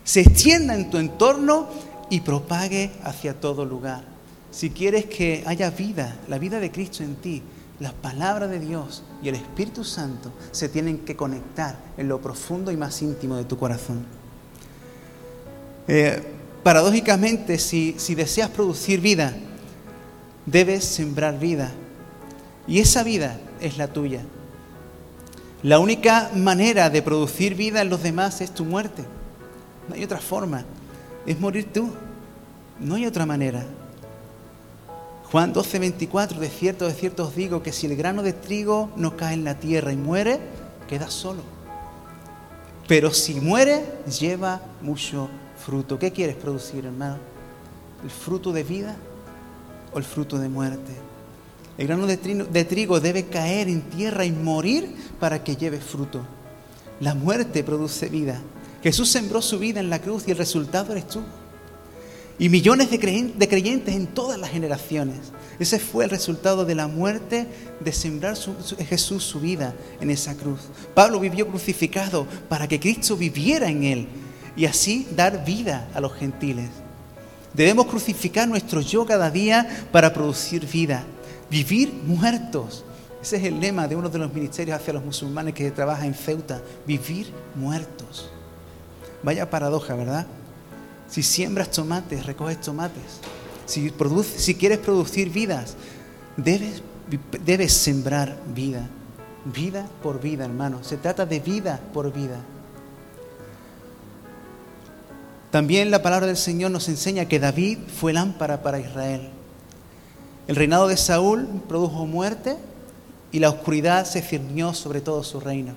se 0.03 0.21
extienda 0.21 0.75
en 0.75 0.89
tu 0.89 0.97
entorno 0.97 1.69
y 2.09 2.19
propague 2.19 2.91
hacia 3.03 3.39
todo 3.39 3.63
lugar. 3.63 4.11
Si 4.51 4.70
quieres 4.70 5.05
que 5.05 5.43
haya 5.46 5.70
vida, 5.72 6.20
la 6.27 6.38
vida 6.38 6.60
de 6.60 6.72
Cristo 6.72 7.03
en 7.03 7.15
ti, 7.15 7.41
la 7.79 7.93
palabra 7.93 8.48
de 8.48 8.60
Dios 8.60 9.03
y 9.24 9.29
el 9.29 9.36
Espíritu 9.36 9.84
Santo 9.84 10.31
se 10.51 10.70
tienen 10.70 11.00
que 11.00 11.15
conectar 11.15 11.77
en 11.98 12.08
lo 12.08 12.22
profundo 12.22 12.72
y 12.72 12.77
más 12.77 13.01
íntimo 13.01 13.38
de 13.38 13.46
tu 13.46 13.58
corazón. 13.58 14.05
Eh, 15.88 16.22
paradójicamente, 16.63 17.58
si 17.58 18.15
deseas 18.15 18.50
producir 18.50 19.01
vida, 19.01 19.34
debes 20.46 20.84
sembrar 20.84 21.39
vida. 21.39 21.72
Y 22.67 22.79
esa 22.79 23.03
vida 23.03 23.39
es 23.60 23.77
la 23.77 23.88
tuya. 23.88 24.22
La 25.63 25.79
única 25.79 26.31
manera 26.36 26.89
de 26.89 27.01
producir 27.01 27.55
vida 27.55 27.81
en 27.81 27.89
los 27.89 28.01
demás 28.01 28.41
es 28.41 28.51
tu 28.51 28.65
muerte. 28.65 29.03
No 29.88 29.96
hay 29.96 30.03
otra 30.03 30.20
forma. 30.20 30.65
Es 31.25 31.39
morir 31.39 31.72
tú. 31.72 31.89
No 32.79 32.96
hay 32.96 33.05
otra 33.05 33.25
manera. 33.25 33.65
Juan 35.31 35.53
12, 35.53 35.79
24, 35.79 36.39
de 36.41 36.50
cierto, 36.50 36.85
de 36.88 36.93
cierto 36.93 37.23
os 37.23 37.33
digo 37.33 37.63
que 37.63 37.71
si 37.71 37.88
el 37.88 37.95
grano 37.95 38.21
de 38.21 38.33
trigo 38.33 38.91
no 38.97 39.15
cae 39.15 39.33
en 39.33 39.45
la 39.45 39.57
tierra 39.57 39.93
y 39.93 39.95
muere, 39.95 40.39
queda 40.89 41.09
solo. 41.09 41.41
Pero 42.85 43.11
si 43.11 43.35
muere, 43.39 43.85
lleva 44.19 44.61
mucho 44.81 45.29
fruto. 45.57 45.97
¿Qué 45.97 46.11
quieres 46.11 46.35
producir, 46.35 46.85
hermano? 46.85 47.17
¿El 48.03 48.09
fruto 48.09 48.51
de 48.51 48.63
vida 48.63 48.97
o 49.93 50.00
el 50.00 50.03
fruto 50.03 50.38
de 50.38 50.50
muerte? 50.50 50.91
El 51.77 51.88
grano 51.88 52.07
de 52.07 52.65
trigo 52.65 53.00
debe 53.00 53.27
caer 53.27 53.69
en 53.69 53.83
tierra 53.83 54.25
y 54.25 54.33
morir 54.33 54.93
para 55.17 55.45
que 55.45 55.55
lleve 55.55 55.79
fruto. 55.79 56.19
La 57.00 57.15
muerte 57.15 57.63
produce 57.63 58.09
vida. 58.09 58.41
Jesús 58.83 59.07
sembró 59.07 59.41
su 59.41 59.59
vida 59.59 59.79
en 59.79 59.89
la 59.89 60.01
cruz 60.01 60.27
y 60.27 60.31
el 60.31 60.38
resultado 60.38 60.91
eres 60.91 61.07
tú. 61.07 61.21
Y 62.41 62.50
millones 62.50 62.89
de 62.89 62.98
creyentes 63.48 63.93
en 63.93 64.07
todas 64.07 64.39
las 64.39 64.50
generaciones. 64.50 65.31
Ese 65.60 65.77
fue 65.77 66.05
el 66.05 66.10
resultado 66.10 66.65
de 66.65 66.74
la 66.74 66.88
muerte 66.88 67.45
de 67.79 67.91
sembrar 67.91 68.36
Jesús 68.89 69.24
su 69.24 69.39
vida 69.39 69.75
en 70.00 70.10
esa 70.10 70.33
cruz. 70.33 70.62
Pablo 70.95 71.19
vivió 71.19 71.48
crucificado 71.48 72.25
para 72.50 72.67
que 72.67 72.79
Cristo 72.79 73.15
viviera 73.15 73.69
en 73.69 73.83
él 73.83 74.07
y 74.55 74.65
así 74.65 75.07
dar 75.15 75.45
vida 75.45 75.88
a 75.93 76.01
los 76.01 76.15
gentiles. 76.15 76.67
Debemos 77.53 77.86
crucificar 77.86 78.48
nuestro 78.48 78.81
yo 78.81 79.05
cada 79.05 79.29
día 79.29 79.86
para 79.91 80.12
producir 80.12 80.65
vida. 80.65 81.03
Vivir 81.48 81.93
muertos. 82.07 82.83
Ese 83.21 83.38
es 83.38 83.43
el 83.43 83.60
lema 83.60 83.88
de 83.88 83.95
uno 83.95 84.10
de 84.10 84.17
los 84.17 84.33
ministerios 84.33 84.79
hacia 84.79 84.93
los 84.93 85.05
musulmanes 85.05 85.53
que 85.53 85.69
trabaja 85.69 86.07
en 86.07 86.15
Ceuta. 86.15 86.60
Vivir 86.88 87.31
muertos. 87.53 88.31
Vaya 89.21 89.48
paradoja, 89.48 89.93
¿verdad? 89.93 90.25
Si 91.12 91.24
siembras 91.24 91.70
tomates, 91.70 92.25
recoges 92.25 92.62
tomates. 92.62 93.20
Si, 93.65 93.91
si 94.38 94.56
quieres 94.56 94.77
producir 94.80 95.30
vidas, 95.30 95.75
debes, 96.38 96.82
debes 97.46 97.74
sembrar 97.74 98.38
vida. 98.56 98.88
Vida 99.44 99.86
por 100.01 100.22
vida, 100.22 100.46
hermano. 100.46 100.86
Se 100.86 100.96
trata 100.96 101.25
de 101.25 101.41
vida 101.41 101.82
por 101.94 102.13
vida. 102.13 102.39
También 105.51 105.91
la 105.91 106.01
palabra 106.01 106.27
del 106.27 106.38
Señor 106.38 106.72
nos 106.72 106.88
enseña 106.88 107.25
que 107.25 107.39
David 107.39 107.80
fue 107.94 108.13
lámpara 108.13 108.63
para 108.63 108.80
Israel. 108.80 109.32
El 110.48 110.56
reinado 110.56 110.88
de 110.88 110.96
Saúl 110.96 111.46
produjo 111.68 112.06
muerte 112.06 112.56
y 113.34 113.39
la 113.39 113.50
oscuridad 113.50 114.06
se 114.06 114.22
cirnió 114.22 114.74
sobre 114.74 115.01
todo 115.01 115.25
su 115.25 115.41
reino. 115.41 115.74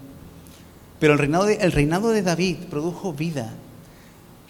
Pero 1.00 1.14
el 1.14 1.18
reinado 1.18 1.46
de, 1.46 1.54
el 1.56 1.72
reinado 1.72 2.10
de 2.10 2.22
David 2.22 2.56
produjo 2.70 3.12
vida 3.12 3.52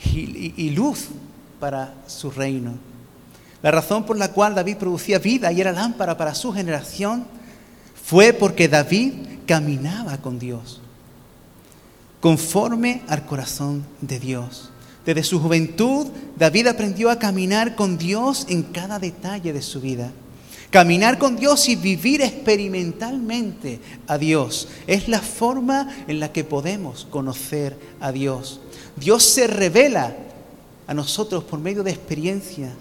y, 0.03 0.71
luz 0.71 1.09
para 1.61 1.95
su 2.07 2.31
reino. 2.31 2.73
La 3.63 3.71
razón 3.71 4.05
por 4.05 4.19
la 4.19 4.33
cual 4.33 4.55
David 4.55 4.77
producía 4.77 5.19
vida 5.19 5.51
y 5.53 5.61
era 5.61 5.73
lámpara 5.73 6.17
para 6.17 6.35
su 6.35 6.53
generación 6.53 7.27
fue 7.95 8.33
porque 8.33 8.69
David 8.69 9.15
caminaba 9.47 10.19
con 10.19 10.39
Dios, 10.39 10.81
conforme 12.21 13.03
al 13.09 13.25
corazón 13.25 13.85
de 14.01 14.21
Dios. 14.21 14.71
Desde 15.07 15.23
su 15.23 15.41
juventud, 15.41 16.07
David 16.37 16.67
aprendió 16.69 17.11
a 17.11 17.19
caminar 17.19 17.75
con 17.75 17.99
Dios 17.99 18.47
en 18.49 18.63
cada 18.63 18.99
detalle 18.99 19.53
de 19.53 19.63
su 19.63 19.81
vida. 19.81 20.13
Caminar 20.75 21.19
con 21.19 21.37
Dios 21.37 21.69
y 21.69 21.77
vivir 21.77 22.21
experimentalmente 22.21 23.79
a 24.09 24.19
Dios 24.19 24.67
es 24.89 25.07
la 25.09 25.21
forma 25.21 25.89
en 26.09 26.19
la 26.19 26.33
que 26.33 26.43
podemos 26.43 27.07
conocer 27.11 27.79
a 28.01 28.11
Dios. 28.11 28.61
Dios 28.97 29.25
se 29.25 29.47
revela 29.47 30.15
a 30.87 30.95
nosotros 30.95 31.45
por 31.45 31.59
medio 31.59 31.83
de 31.83 31.91
experiencias, 31.91 32.73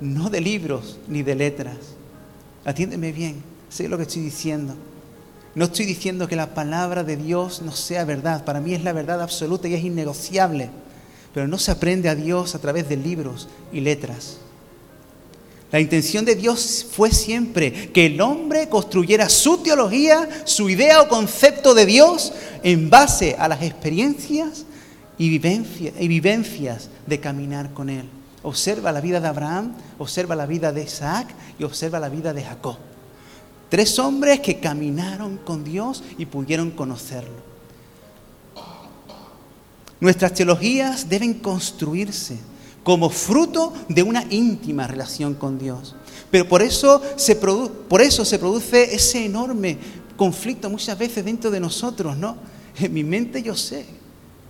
no 0.00 0.30
de 0.30 0.40
libros 0.40 0.98
ni 1.08 1.22
de 1.22 1.34
letras. 1.34 1.76
Atiéndeme 2.64 3.12
bien, 3.12 3.42
sé 3.68 3.88
lo 3.88 3.96
que 3.96 4.04
estoy 4.04 4.22
diciendo. 4.22 4.74
No 5.54 5.66
estoy 5.66 5.86
diciendo 5.86 6.26
que 6.26 6.36
la 6.36 6.54
palabra 6.54 7.04
de 7.04 7.16
Dios 7.16 7.62
no 7.62 7.72
sea 7.72 8.04
verdad. 8.04 8.44
Para 8.44 8.60
mí 8.60 8.74
es 8.74 8.82
la 8.82 8.92
verdad 8.92 9.22
absoluta 9.22 9.68
y 9.68 9.74
es 9.74 9.84
innegociable 9.84 10.70
pero 11.34 11.48
no 11.48 11.58
se 11.58 11.72
aprende 11.72 12.08
a 12.08 12.14
Dios 12.14 12.54
a 12.54 12.60
través 12.60 12.88
de 12.88 12.96
libros 12.96 13.48
y 13.72 13.80
letras. 13.80 14.36
La 15.72 15.80
intención 15.80 16.24
de 16.24 16.36
Dios 16.36 16.86
fue 16.88 17.10
siempre 17.10 17.90
que 17.90 18.06
el 18.06 18.20
hombre 18.20 18.68
construyera 18.68 19.28
su 19.28 19.58
teología, 19.58 20.28
su 20.44 20.70
idea 20.70 21.02
o 21.02 21.08
concepto 21.08 21.74
de 21.74 21.84
Dios 21.84 22.32
en 22.62 22.88
base 22.88 23.34
a 23.36 23.48
las 23.48 23.62
experiencias 23.62 24.64
y, 25.18 25.28
vivencias 25.28 26.90
de 27.06 27.20
caminar 27.20 27.72
con 27.72 27.90
Él. 27.90 28.08
Observa 28.42 28.92
la 28.92 29.00
vida 29.00 29.20
de 29.20 29.28
Abraham, 29.28 29.72
observa 29.98 30.34
la 30.34 30.46
vida 30.46 30.72
de 30.72 30.84
Isaac 30.84 31.28
y 31.58 31.64
observa 31.64 31.98
la 31.98 32.08
vida 32.08 32.32
de 32.32 32.42
Jacob. 32.42 32.76
Tres 33.68 33.98
hombres 33.98 34.40
que 34.40 34.60
caminaron 34.60 35.38
con 35.38 35.64
Dios 35.64 36.02
y 36.18 36.26
pudieron 36.26 36.70
conocerlo. 36.70 37.54
Nuestras 40.00 40.34
teologías 40.34 41.08
deben 41.08 41.34
construirse 41.34 42.38
como 42.82 43.08
fruto 43.08 43.72
de 43.88 44.02
una 44.02 44.24
íntima 44.30 44.86
relación 44.86 45.34
con 45.34 45.58
Dios. 45.58 45.96
Pero 46.30 46.46
por 46.46 46.60
eso 46.62 47.00
se, 47.16 47.36
por 47.36 48.02
eso 48.02 48.24
se 48.24 48.38
produce 48.38 48.94
ese 48.94 49.24
enorme 49.24 49.78
conflicto 50.16 50.68
muchas 50.68 50.98
veces 50.98 51.24
dentro 51.24 51.50
de 51.50 51.60
nosotros, 51.60 52.16
¿no? 52.16 52.36
En 52.78 52.92
mi 52.92 53.04
mente 53.04 53.42
yo 53.42 53.56
sé, 53.56 53.86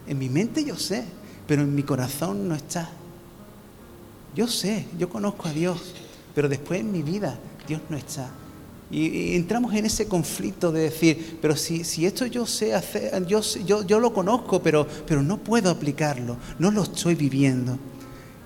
en 0.06 0.18
mi 0.18 0.28
mente 0.28 0.64
yo 0.64 0.76
sé, 0.76 1.04
pero 1.46 1.62
en 1.62 1.75
mi 1.75 1.82
corazón 1.82 2.49
no 2.49 2.54
está. 2.54 2.90
Yo 4.34 4.49
sé, 4.49 4.87
yo 4.99 5.08
conozco 5.08 5.49
a 5.49 5.52
Dios, 5.52 5.94
pero 6.34 6.49
después 6.49 6.80
en 6.80 6.90
mi 6.90 7.02
vida 7.02 7.38
Dios 7.66 7.80
no 7.88 7.96
está. 7.96 8.30
Y, 8.90 9.34
entramos 9.34 9.75
en 9.75 9.87
ese 9.87 10.06
conflicto 10.06 10.70
de 10.70 10.82
decir, 10.82 11.38
pero 11.40 11.56
si, 11.56 11.84
si 11.84 12.06
esto 12.06 12.26
yo 12.26 12.46
sé 12.46 12.75
hacer, 12.75 13.26
yo, 13.26 13.40
yo, 13.40 13.84
yo, 13.84 13.99
lo 13.99 14.12
conozco, 14.12 14.62
pero, 14.62 14.87
pero 15.06 15.23
no 15.23 15.38
puedo 15.38 15.70
aplicarlo, 15.70 16.37
no 16.58 16.70
lo 16.70 16.82
estoy 16.82 17.14
viviendo. 17.14 17.78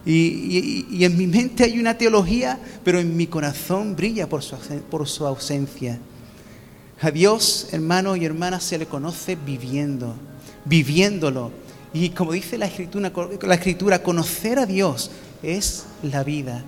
Y, 0.06 0.86
y, 0.90 1.04
en 1.04 1.18
mi 1.18 1.26
mente 1.26 1.64
hay 1.64 1.78
una 1.78 1.98
teología, 1.98 2.58
pero 2.84 2.98
en 2.98 3.16
mi 3.16 3.26
corazón 3.26 3.96
brilla 3.96 4.28
por 4.28 4.42
su, 4.42 4.56
por 4.90 5.06
su 5.08 5.26
ausencia. 5.26 5.98
A 7.00 7.10
Dios, 7.10 7.68
hermanos 7.72 8.18
y 8.18 8.24
hermanas, 8.24 8.64
se 8.64 8.78
le 8.78 8.86
conoce 8.86 9.36
viviendo, 9.36 10.14
viviéndolo. 10.68 11.50
Y 11.92 12.10
como 12.10 12.32
dice 12.32 12.58
la 12.58 12.66
escritura, 12.66 13.10
la 13.42 13.54
escritura 13.54 14.02
conocer 14.02 14.58
a 14.58 14.66
Dios 14.66 15.10
es 15.42 15.87
la 16.02 16.22
vida. 16.22 16.64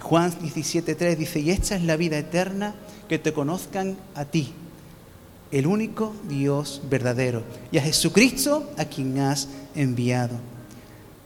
Juan 0.00 0.32
17.3 0.32 1.16
dice, 1.16 1.40
y 1.40 1.50
esta 1.50 1.76
es 1.76 1.82
la 1.82 1.96
vida 1.96 2.18
eterna, 2.18 2.74
que 3.08 3.18
te 3.18 3.32
conozcan 3.32 3.96
a 4.14 4.26
ti, 4.26 4.52
el 5.50 5.66
único 5.66 6.14
Dios 6.28 6.82
verdadero, 6.88 7.42
y 7.72 7.78
a 7.78 7.82
Jesucristo 7.82 8.70
a 8.76 8.84
quien 8.84 9.18
has 9.18 9.48
enviado. 9.74 10.36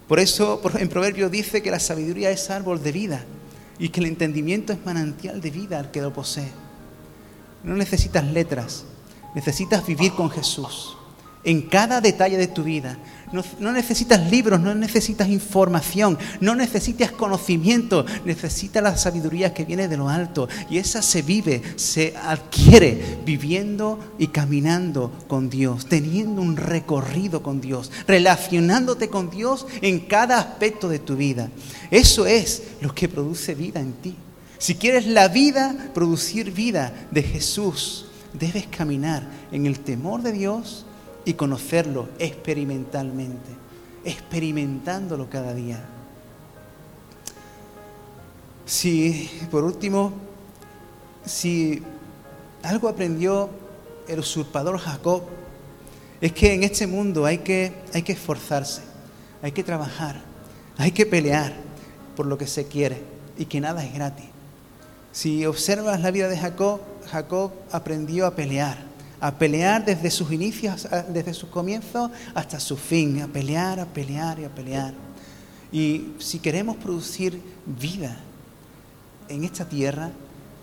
Por 0.06 0.20
eso 0.20 0.60
en 0.78 0.88
Proverbios 0.88 1.30
dice 1.30 1.60
que 1.62 1.70
la 1.70 1.80
sabiduría 1.80 2.30
es 2.30 2.50
árbol 2.50 2.82
de 2.82 2.92
vida 2.92 3.24
y 3.78 3.88
que 3.88 4.00
el 4.00 4.06
entendimiento 4.06 4.72
es 4.72 4.84
manantial 4.84 5.40
de 5.40 5.50
vida 5.50 5.78
al 5.78 5.90
que 5.90 6.02
lo 6.02 6.12
posee. 6.12 6.50
No 7.64 7.74
necesitas 7.74 8.24
letras, 8.24 8.84
necesitas 9.34 9.84
vivir 9.86 10.12
con 10.12 10.30
Jesús 10.30 10.96
en 11.44 11.62
cada 11.62 12.00
detalle 12.00 12.36
de 12.36 12.46
tu 12.46 12.62
vida. 12.62 12.98
No, 13.60 13.72
necesitas 13.72 14.30
libros, 14.30 14.60
no 14.60 14.74
necesitas 14.74 15.26
información, 15.28 16.18
no 16.40 16.54
necesitas 16.54 17.10
conocimiento, 17.10 18.04
necesitas 18.26 18.82
la 18.82 18.94
sabiduría 18.98 19.54
que 19.54 19.64
viene 19.64 19.88
de 19.88 19.96
lo 19.96 20.10
alto. 20.10 20.50
Y 20.68 20.76
esa 20.76 21.00
se 21.00 21.22
vive, 21.22 21.62
se 21.76 22.14
adquiere 22.22 23.20
viviendo 23.24 23.98
y 24.18 24.26
caminando 24.26 25.10
con 25.28 25.48
Dios, 25.48 25.86
teniendo 25.86 26.42
un 26.42 26.58
recorrido 26.58 27.42
con 27.42 27.62
Dios, 27.62 27.90
relacionándote 28.06 29.08
con 29.08 29.30
Dios 29.30 29.66
en 29.80 30.00
cada 30.00 30.38
aspecto 30.38 30.90
de 30.90 30.98
tu 30.98 31.16
vida. 31.16 31.48
Eso 31.90 32.26
es 32.26 32.62
lo 32.82 32.94
que 32.94 33.08
produce 33.08 33.54
vida 33.54 33.80
en 33.80 33.94
ti. 33.94 34.14
Si 34.58 34.74
quieres 34.74 35.06
la 35.06 35.28
vida, 35.28 35.90
producir 35.94 36.52
vida 36.52 36.92
de 37.10 37.22
Jesús, 37.22 38.04
debes 38.34 38.66
caminar 38.66 39.26
en 39.50 39.64
el 39.64 39.80
temor 39.80 40.22
de 40.22 40.32
Dios 40.32 40.84
y 41.24 41.34
conocerlo 41.34 42.08
experimentalmente, 42.18 43.50
experimentándolo 44.04 45.28
cada 45.30 45.54
día. 45.54 45.80
Si, 48.66 49.30
por 49.50 49.64
último, 49.64 50.12
si 51.24 51.82
algo 52.62 52.88
aprendió 52.88 53.50
el 54.08 54.20
usurpador 54.20 54.78
Jacob, 54.78 55.22
es 56.20 56.32
que 56.32 56.54
en 56.54 56.62
este 56.62 56.86
mundo 56.86 57.26
hay 57.26 57.38
que, 57.38 57.72
hay 57.92 58.02
que 58.02 58.12
esforzarse, 58.12 58.82
hay 59.42 59.52
que 59.52 59.64
trabajar, 59.64 60.20
hay 60.78 60.92
que 60.92 61.04
pelear 61.04 61.52
por 62.16 62.26
lo 62.26 62.38
que 62.38 62.46
se 62.46 62.66
quiere 62.66 63.02
y 63.36 63.46
que 63.46 63.60
nada 63.60 63.84
es 63.84 63.92
gratis. 63.92 64.26
Si 65.12 65.44
observas 65.44 66.00
la 66.00 66.10
vida 66.10 66.28
de 66.28 66.38
Jacob, 66.38 66.80
Jacob 67.10 67.52
aprendió 67.70 68.26
a 68.26 68.34
pelear 68.34 68.91
a 69.22 69.30
pelear 69.30 69.84
desde 69.84 70.10
sus 70.10 70.32
inicios, 70.32 70.88
desde 71.08 71.32
sus 71.32 71.48
comienzos 71.48 72.10
hasta 72.34 72.58
su 72.58 72.76
fin, 72.76 73.22
a 73.22 73.28
pelear, 73.28 73.78
a 73.78 73.86
pelear 73.86 74.40
y 74.40 74.44
a 74.44 74.52
pelear. 74.52 74.92
Y 75.70 76.14
si 76.18 76.40
queremos 76.40 76.76
producir 76.76 77.40
vida 77.64 78.18
en 79.28 79.44
esta 79.44 79.64
tierra, 79.64 80.10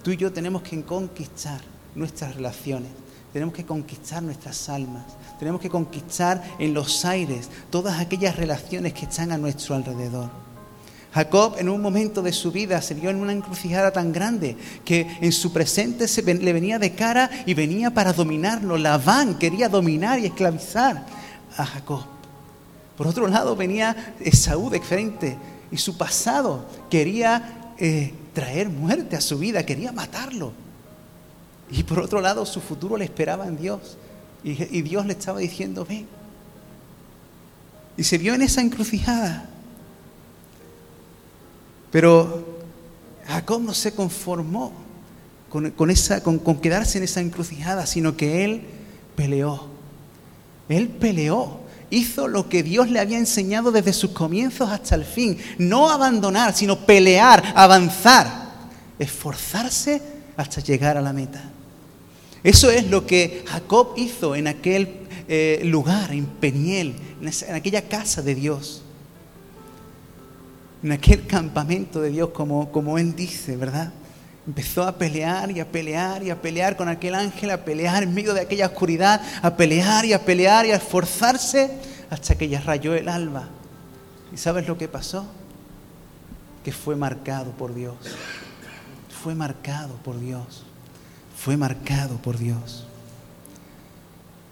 tú 0.04 0.12
y 0.12 0.18
yo 0.18 0.34
tenemos 0.34 0.62
que 0.62 0.84
conquistar 0.84 1.62
nuestras 1.96 2.36
relaciones, 2.36 2.92
tenemos 3.32 3.54
que 3.54 3.66
conquistar 3.66 4.22
nuestras 4.22 4.68
almas, 4.68 5.06
tenemos 5.40 5.62
que 5.62 5.70
conquistar 5.70 6.44
en 6.60 6.74
los 6.74 7.06
aires 7.06 7.50
todas 7.70 7.98
aquellas 8.02 8.36
relaciones 8.36 8.92
que 8.92 9.06
están 9.06 9.32
a 9.32 9.38
nuestro 9.38 9.76
alrededor. 9.76 10.49
Jacob 11.14 11.56
en 11.58 11.70
un 11.70 11.82
momento 11.82 12.22
de 12.22 12.32
su 12.32 12.52
vida 12.52 12.82
se 12.82 12.94
vio 12.94 13.10
en 13.10 13.16
una 13.16 13.34
encrucijada 13.34 13.92
tan 13.92 14.12
grande 14.12 14.56
que 14.86 15.08
en 15.22 15.32
su 15.32 15.52
presente 15.52 16.08
se 16.08 16.22
le 16.22 16.54
venía 16.54 16.78
de 16.78 16.94
cara 16.94 17.30
y 17.48 17.56
venía 17.56 17.92
para 17.92 18.14
dominarlo. 18.14 18.78
Labán 18.78 19.40
quería 19.40 19.70
dominar 19.70 20.20
y 20.20 20.28
esclavizar 20.28 21.06
a 21.58 21.66
Jacob. 21.66 22.04
Por 22.96 23.08
otro 23.08 23.28
lado 23.28 23.56
venía 23.56 24.16
Esaú 24.20 24.70
de 24.70 24.82
frente 24.82 25.38
y 25.72 25.78
su 25.78 25.98
pasado 25.98 26.66
quería 26.92 27.74
eh, 27.80 28.14
traer 28.34 28.70
muerte 28.70 29.16
a 29.16 29.22
su 29.22 29.40
vida, 29.40 29.66
quería 29.66 29.92
matarlo. 29.92 30.54
Y 31.72 31.84
por 31.84 32.00
otro 32.00 32.22
lado 32.22 32.46
su 32.46 32.62
futuro 32.62 32.98
le 32.98 33.06
esperaba 33.06 33.48
en 33.48 33.58
Dios 33.58 33.98
y, 34.44 34.52
y 34.78 34.82
Dios 34.84 35.08
le 35.08 35.14
estaba 35.14 35.40
diciendo, 35.40 35.86
ven. 35.86 36.08
Y 37.98 38.04
se 38.04 38.20
vio 38.20 38.36
en 38.36 38.44
esa 38.44 38.62
encrucijada. 38.62 39.49
Pero 41.92 42.46
Jacob 43.28 43.62
no 43.62 43.74
se 43.74 43.94
conformó 43.94 44.74
con, 45.50 45.90
esa, 45.90 46.22
con, 46.22 46.40
quedarse 46.60 46.98
en 46.98 47.04
esa 47.04 47.22
encrucijada, 47.22 47.86
sino 47.86 48.16
que 48.16 48.46
él 48.46 48.62
peleó. 49.16 49.68
Él 50.68 50.88
peleó. 50.88 51.60
Hizo 51.92 52.28
lo 52.28 52.50
que 52.50 52.62
Dios 52.62 52.92
le 52.92 53.00
había 53.00 53.18
enseñado 53.18 53.72
desde 53.72 53.94
sus 53.94 54.12
comienzos 54.12 54.70
hasta 54.70 54.94
el 54.94 55.06
fin. 55.06 55.40
No 55.58 55.90
abandonar, 55.90 56.56
sino 56.56 56.86
pelear, 56.86 57.54
avanzar, 57.56 58.28
esforzarse 59.00 60.02
hasta 60.38 60.62
llegar 60.62 60.98
a 60.98 61.02
la 61.02 61.14
meta. 61.14 61.44
Eso 62.44 62.70
es 62.70 62.88
lo 62.88 63.08
que 63.08 63.44
Jacob 63.48 63.94
hizo 63.98 64.36
en 64.36 64.48
aquel 64.48 65.08
eh, 65.28 65.62
lugar, 65.66 66.12
en 66.12 66.28
Peniel, 66.28 66.96
en 67.22 67.56
aquella 67.56 67.82
casa 67.88 68.22
de 68.22 68.36
Dios 68.36 68.84
en 70.82 70.92
aquel 70.92 71.28
campamento 71.28 72.02
de 72.02 72.10
Dios, 72.10 72.30
como, 72.30 72.72
como 72.72 72.98
Él 72.98 73.16
dice, 73.16 73.58
¿verdad? 73.58 73.92
Empezó 74.48 74.84
a 74.84 74.98
pelear 74.98 75.52
y 75.52 75.60
a 75.60 75.70
pelear 75.70 76.24
y 76.24 76.30
a 76.30 76.42
pelear 76.42 76.76
con 76.78 76.88
aquel 76.88 77.16
ángel, 77.16 77.52
a 77.52 77.66
pelear 77.66 78.04
en 78.04 78.14
medio 78.14 78.34
de 78.34 78.42
aquella 78.42 78.68
oscuridad, 78.68 79.22
a 79.42 79.56
pelear 79.56 80.06
y 80.06 80.14
a 80.14 80.24
pelear 80.24 80.66
y 80.66 80.72
a 80.72 80.78
esforzarse 80.78 81.70
hasta 82.10 82.36
que 82.36 82.48
ya 82.48 82.62
rayó 82.62 82.96
el 82.96 83.10
alba. 83.10 83.50
¿Y 84.34 84.38
sabes 84.38 84.68
lo 84.68 84.78
que 84.78 84.88
pasó? 84.88 85.26
Que 86.64 86.72
fue 86.72 86.96
marcado 86.96 87.52
por 87.52 87.76
Dios. 87.76 87.96
Fue 89.22 89.36
marcado 89.36 89.96
por 89.98 90.20
Dios. 90.20 90.64
Fue 91.38 91.58
marcado 91.58 92.18
por 92.18 92.38
Dios. 92.38 92.86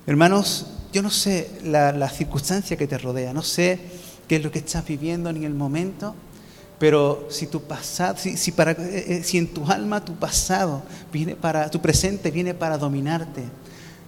Hermanos, 0.06 0.68
yo 0.92 1.02
no 1.02 1.10
sé 1.10 1.60
la, 1.64 1.92
la 1.92 2.10
circunstancia 2.10 2.78
que 2.78 2.88
te 2.88 2.98
rodea, 2.98 3.34
no 3.34 3.42
sé 3.42 3.80
qué 4.28 4.38
es 4.38 4.44
lo 4.44 4.52
que 4.52 4.60
estás 4.60 4.86
viviendo 4.86 5.30
en 5.30 5.44
el 5.44 5.54
momento, 5.54 6.16
pero 6.80 7.28
si 7.30 7.48
tu 7.48 7.62
pasado, 7.62 8.18
si, 8.18 8.52
para, 8.52 8.72
eh, 8.72 9.06
eh, 9.08 9.24
si 9.24 9.38
en 9.38 9.48
tu 9.48 9.66
alma 9.66 10.04
tu 10.04 10.16
pasado 10.16 10.84
viene 11.12 11.36
para, 11.36 11.70
tu 11.70 11.82
presente 11.82 12.30
viene 12.30 12.54
para 12.54 12.78
dominarte, 12.78 13.44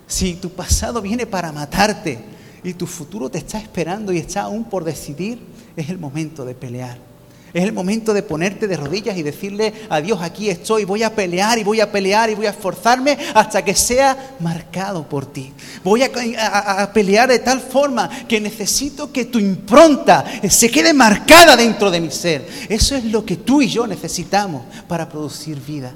si 0.07 0.35
tu 0.35 0.51
pasado 0.51 1.01
viene 1.01 1.25
para 1.25 1.51
matarte 1.51 2.19
y 2.63 2.73
tu 2.73 2.85
futuro 2.85 3.29
te 3.29 3.37
está 3.37 3.57
esperando 3.57 4.11
y 4.11 4.17
está 4.17 4.41
aún 4.41 4.65
por 4.65 4.83
decidir, 4.83 5.39
es 5.75 5.89
el 5.89 5.97
momento 5.97 6.45
de 6.45 6.53
pelear. 6.53 7.08
Es 7.53 7.63
el 7.63 7.73
momento 7.73 8.13
de 8.13 8.21
ponerte 8.21 8.67
de 8.67 8.77
rodillas 8.77 9.17
y 9.17 9.23
decirle 9.23 9.73
a 9.89 10.01
Dios, 10.01 10.21
aquí 10.21 10.49
estoy, 10.49 10.85
voy 10.85 11.01
a 11.01 11.15
pelear 11.15 11.57
y 11.57 11.63
voy 11.63 11.81
a 11.81 11.91
pelear 11.91 12.29
y 12.29 12.35
voy 12.35 12.45
a 12.45 12.51
esforzarme 12.51 13.17
hasta 13.33 13.65
que 13.65 13.73
sea 13.73 14.35
marcado 14.39 15.07
por 15.07 15.25
ti. 15.25 15.51
Voy 15.83 16.03
a, 16.03 16.91
pelear 16.93 17.29
de 17.29 17.39
tal 17.39 17.59
forma 17.59 18.09
que 18.27 18.39
necesito 18.39 19.11
que 19.11 19.25
tu 19.25 19.39
impronta 19.39 20.23
se 20.47 20.69
quede 20.69 20.93
marcada 20.93 21.55
dentro 21.55 21.89
de 21.89 22.01
mi 22.01 22.11
ser. 22.11 22.47
Eso 22.69 22.95
es 22.95 23.05
lo 23.05 23.25
que 23.25 23.37
tú 23.37 23.61
y 23.61 23.67
yo 23.67 23.87
necesitamos 23.87 24.63
para 24.87 25.09
producir 25.09 25.59
vida. 25.59 25.93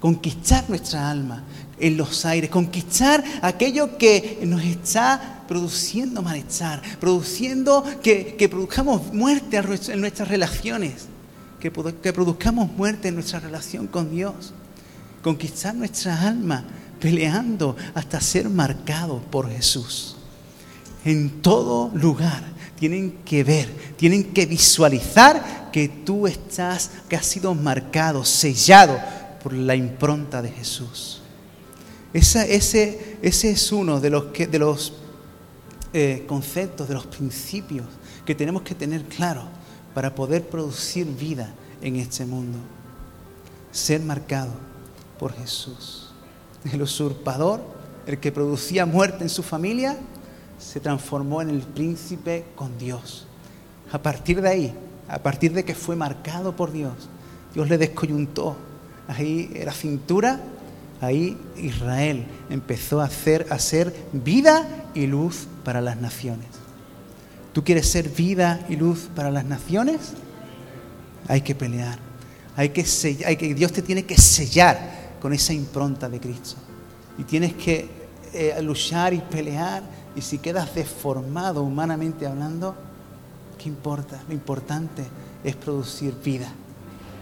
Conquistar 0.00 0.64
nuestra 0.68 1.10
alma 1.10 1.42
en 1.78 1.96
los 1.96 2.24
aires, 2.24 2.48
conquistar 2.48 3.24
aquello 3.42 3.98
que 3.98 4.38
nos 4.42 4.62
está 4.62 5.35
produciendo 5.46 6.22
malestar, 6.22 6.82
produciendo 6.98 7.84
que, 8.02 8.48
produzcamos 8.50 9.12
muerte 9.12 9.56
en 9.56 10.00
nuestras 10.00 10.28
relaciones, 10.28 11.06
que, 11.60 11.70
que 11.70 12.12
produzcamos 12.12 12.70
muerte 12.72 13.08
en 13.08 13.14
nuestra 13.14 13.40
relación 13.40 13.86
con 13.86 14.10
Dios, 14.10 14.52
conquistar 15.22 15.74
nuestra 15.74 16.22
alma, 16.22 16.64
peleando 17.00 17.76
hasta 17.94 18.20
ser 18.20 18.48
marcados 18.48 19.22
por 19.30 19.50
Jesús. 19.50 20.16
En 21.04 21.42
todo 21.42 21.90
lugar 21.94 22.42
tienen 22.78 23.18
que 23.24 23.44
ver, 23.44 23.68
tienen 23.96 24.32
que 24.32 24.46
visualizar 24.46 25.70
que 25.72 25.88
tú 25.88 26.26
estás, 26.26 26.90
que 27.08 27.16
has 27.16 27.26
sido 27.26 27.54
marcado, 27.54 28.24
sellado 28.24 28.98
por 29.42 29.52
la 29.52 29.74
impronta 29.74 30.42
de 30.42 30.50
Jesús. 30.50 31.20
ese, 32.12 33.18
ese 33.22 33.50
es 33.50 33.72
uno 33.72 34.00
de 34.00 34.10
los, 34.10 34.24
que, 34.26 34.46
de 34.46 34.58
los 34.58 34.92
eh, 35.98 36.24
conceptos, 36.28 36.88
de 36.88 36.92
los 36.92 37.06
principios 37.06 37.86
que 38.26 38.34
tenemos 38.34 38.60
que 38.60 38.74
tener 38.74 39.04
claros 39.04 39.44
para 39.94 40.14
poder 40.14 40.46
producir 40.46 41.06
vida 41.06 41.54
en 41.80 41.96
este 41.96 42.26
mundo. 42.26 42.58
Ser 43.72 44.02
marcado 44.02 44.52
por 45.18 45.32
Jesús. 45.32 46.10
El 46.70 46.82
usurpador, 46.82 47.62
el 48.06 48.20
que 48.20 48.30
producía 48.30 48.84
muerte 48.84 49.22
en 49.22 49.30
su 49.30 49.42
familia, 49.42 49.96
se 50.58 50.80
transformó 50.80 51.40
en 51.40 51.48
el 51.48 51.62
príncipe 51.62 52.44
con 52.54 52.76
Dios. 52.76 53.26
A 53.90 54.02
partir 54.02 54.42
de 54.42 54.50
ahí, 54.50 54.74
a 55.08 55.18
partir 55.18 55.54
de 55.54 55.64
que 55.64 55.74
fue 55.74 55.96
marcado 55.96 56.54
por 56.54 56.72
Dios, 56.72 57.08
Dios 57.54 57.70
le 57.70 57.78
descoyuntó. 57.78 58.54
Ahí 59.08 59.50
la 59.64 59.72
cintura 59.72 60.42
ahí 61.00 61.38
Israel 61.56 62.26
empezó 62.50 63.00
a 63.00 63.04
hacer, 63.04 63.46
a 63.50 63.58
ser 63.58 63.94
vida 64.12 64.68
y 64.94 65.06
luz 65.06 65.46
para 65.66 65.80
las 65.80 65.96
naciones. 65.96 66.46
¿Tú 67.52 67.64
quieres 67.64 67.90
ser 67.90 68.08
vida 68.08 68.64
y 68.68 68.76
luz 68.76 69.10
para 69.16 69.32
las 69.32 69.44
naciones? 69.44 70.12
Hay 71.26 71.40
que 71.40 71.56
pelear. 71.56 71.98
Hay 72.56 72.68
que, 72.68 72.84
Dios 73.52 73.72
te 73.72 73.82
tiene 73.82 74.04
que 74.04 74.16
sellar 74.16 75.16
con 75.20 75.32
esa 75.32 75.52
impronta 75.52 76.08
de 76.08 76.20
Cristo. 76.20 76.54
Y 77.18 77.24
tienes 77.24 77.54
que 77.54 77.88
eh, 78.32 78.56
luchar 78.62 79.12
y 79.12 79.18
pelear. 79.18 79.82
Y 80.14 80.20
si 80.20 80.38
quedas 80.38 80.72
deformado 80.72 81.64
humanamente 81.64 82.28
hablando, 82.28 82.76
¿qué 83.58 83.68
importa? 83.68 84.22
Lo 84.28 84.34
importante 84.34 85.02
es 85.42 85.56
producir 85.56 86.14
vida. 86.24 86.46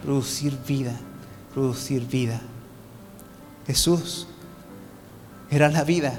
producir 0.02 0.58
vida, 0.68 0.92
producir 1.54 2.06
vida. 2.06 2.42
Jesús 3.66 4.26
era 5.50 5.70
la 5.70 5.82
vida 5.82 6.12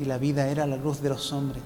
y 0.00 0.04
la 0.04 0.18
vida 0.18 0.48
era 0.48 0.66
la 0.66 0.76
luz 0.76 1.00
de 1.00 1.08
los 1.08 1.32
hombres. 1.32 1.62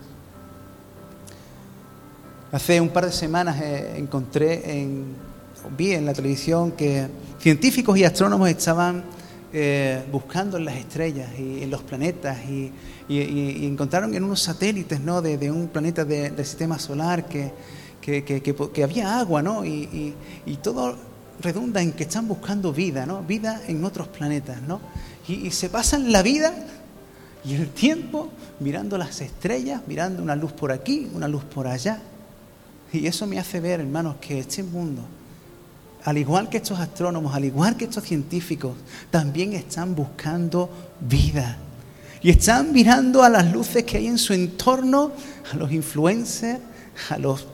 Hace 2.52 2.80
un 2.80 2.88
par 2.90 3.06
de 3.06 3.12
semanas 3.12 3.60
eh, 3.60 3.94
encontré 3.96 4.80
en, 4.80 5.14
vi 5.76 5.92
en 5.92 6.06
la 6.06 6.14
televisión 6.14 6.72
que 6.72 7.08
científicos 7.40 7.98
y 7.98 8.04
astrónomos 8.04 8.48
estaban 8.48 9.04
eh, 9.52 10.04
buscando 10.12 10.56
en 10.56 10.64
las 10.64 10.76
estrellas 10.76 11.28
y 11.38 11.62
en 11.62 11.70
los 11.70 11.82
planetas 11.82 12.38
y, 12.48 12.72
encontraron 13.08 14.12
en 14.14 14.24
unos 14.24 14.42
satélites 14.42 15.00
¿no? 15.00 15.22
de, 15.22 15.50
un 15.50 15.68
planeta 15.68 16.04
del 16.04 16.36
sistema 16.44 16.76
solar 16.78 17.26
que, 17.26 17.52
que, 18.00 18.82
había 18.82 19.18
agua 19.18 19.42
¿no? 19.42 19.64
y, 19.64 20.14
todo 20.62 20.96
redunda 21.40 21.82
en 21.82 21.92
que 21.92 22.02
están 22.02 22.26
buscando 22.26 22.72
vida, 22.72 23.06
¿no? 23.06 23.22
vida 23.22 23.62
en 23.68 23.84
otros 23.84 24.08
planetas. 24.08 24.60
¿no? 24.62 24.80
y 25.28 25.50
se 25.50 25.68
pasan 25.68 26.10
la 26.10 26.22
vida 26.22 26.52
y 27.46 27.54
el 27.54 27.68
tiempo 27.70 28.30
mirando 28.60 28.98
las 28.98 29.20
estrellas, 29.20 29.82
mirando 29.86 30.22
una 30.22 30.34
luz 30.34 30.52
por 30.52 30.72
aquí, 30.72 31.08
una 31.14 31.28
luz 31.28 31.44
por 31.44 31.66
allá. 31.66 32.00
Y 32.92 33.06
eso 33.06 33.26
me 33.26 33.38
hace 33.38 33.60
ver, 33.60 33.80
hermanos, 33.80 34.16
que 34.20 34.38
este 34.38 34.62
mundo 34.62 35.02
al 36.06 36.18
igual 36.18 36.48
que 36.48 36.58
estos 36.58 36.78
astrónomos, 36.78 37.34
al 37.34 37.44
igual 37.44 37.76
que 37.76 37.86
estos 37.86 38.04
científicos, 38.04 38.76
también 39.10 39.54
están 39.54 39.96
buscando 39.96 40.70
vida. 41.00 41.58
Y 42.22 42.30
están 42.30 42.72
mirando 42.72 43.24
a 43.24 43.28
las 43.28 43.52
luces 43.52 43.82
que 43.82 43.96
hay 43.96 44.06
en 44.06 44.16
su 44.16 44.32
entorno, 44.32 45.10
a 45.52 45.56
los 45.56 45.72
influencers, 45.72 46.60
a 47.10 47.18
los 47.18 47.48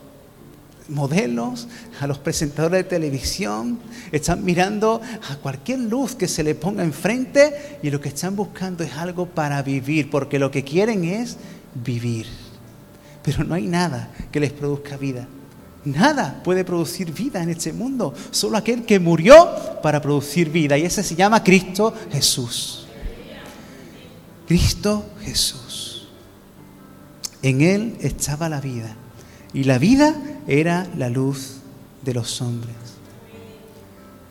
modelos, 0.92 1.68
a 2.00 2.06
los 2.06 2.18
presentadores 2.18 2.84
de 2.84 2.90
televisión, 2.90 3.78
están 4.12 4.44
mirando 4.44 5.00
a 5.30 5.36
cualquier 5.36 5.80
luz 5.80 6.14
que 6.14 6.28
se 6.28 6.42
le 6.42 6.54
ponga 6.54 6.84
enfrente 6.84 7.78
y 7.82 7.90
lo 7.90 8.00
que 8.00 8.10
están 8.10 8.36
buscando 8.36 8.84
es 8.84 8.92
algo 8.94 9.26
para 9.26 9.62
vivir, 9.62 10.10
porque 10.10 10.38
lo 10.38 10.50
que 10.50 10.64
quieren 10.64 11.04
es 11.04 11.36
vivir. 11.74 12.26
Pero 13.22 13.44
no 13.44 13.54
hay 13.54 13.66
nada 13.66 14.10
que 14.30 14.40
les 14.40 14.52
produzca 14.52 14.96
vida. 14.96 15.26
Nada 15.84 16.40
puede 16.44 16.64
producir 16.64 17.12
vida 17.12 17.42
en 17.42 17.50
este 17.50 17.72
mundo, 17.72 18.14
solo 18.30 18.56
aquel 18.56 18.84
que 18.84 19.00
murió 19.00 19.50
para 19.82 20.00
producir 20.00 20.50
vida. 20.50 20.78
Y 20.78 20.84
ese 20.84 21.02
se 21.02 21.16
llama 21.16 21.42
Cristo 21.42 21.92
Jesús. 22.10 22.86
Cristo 24.46 25.04
Jesús. 25.22 26.08
En 27.42 27.60
Él 27.60 27.96
estaba 28.00 28.48
la 28.48 28.60
vida. 28.60 28.96
Y 29.52 29.64
la 29.64 29.78
vida 29.78 30.14
era 30.46 30.86
la 30.96 31.08
luz 31.08 31.58
de 32.02 32.14
los 32.14 32.40
hombres. 32.42 32.74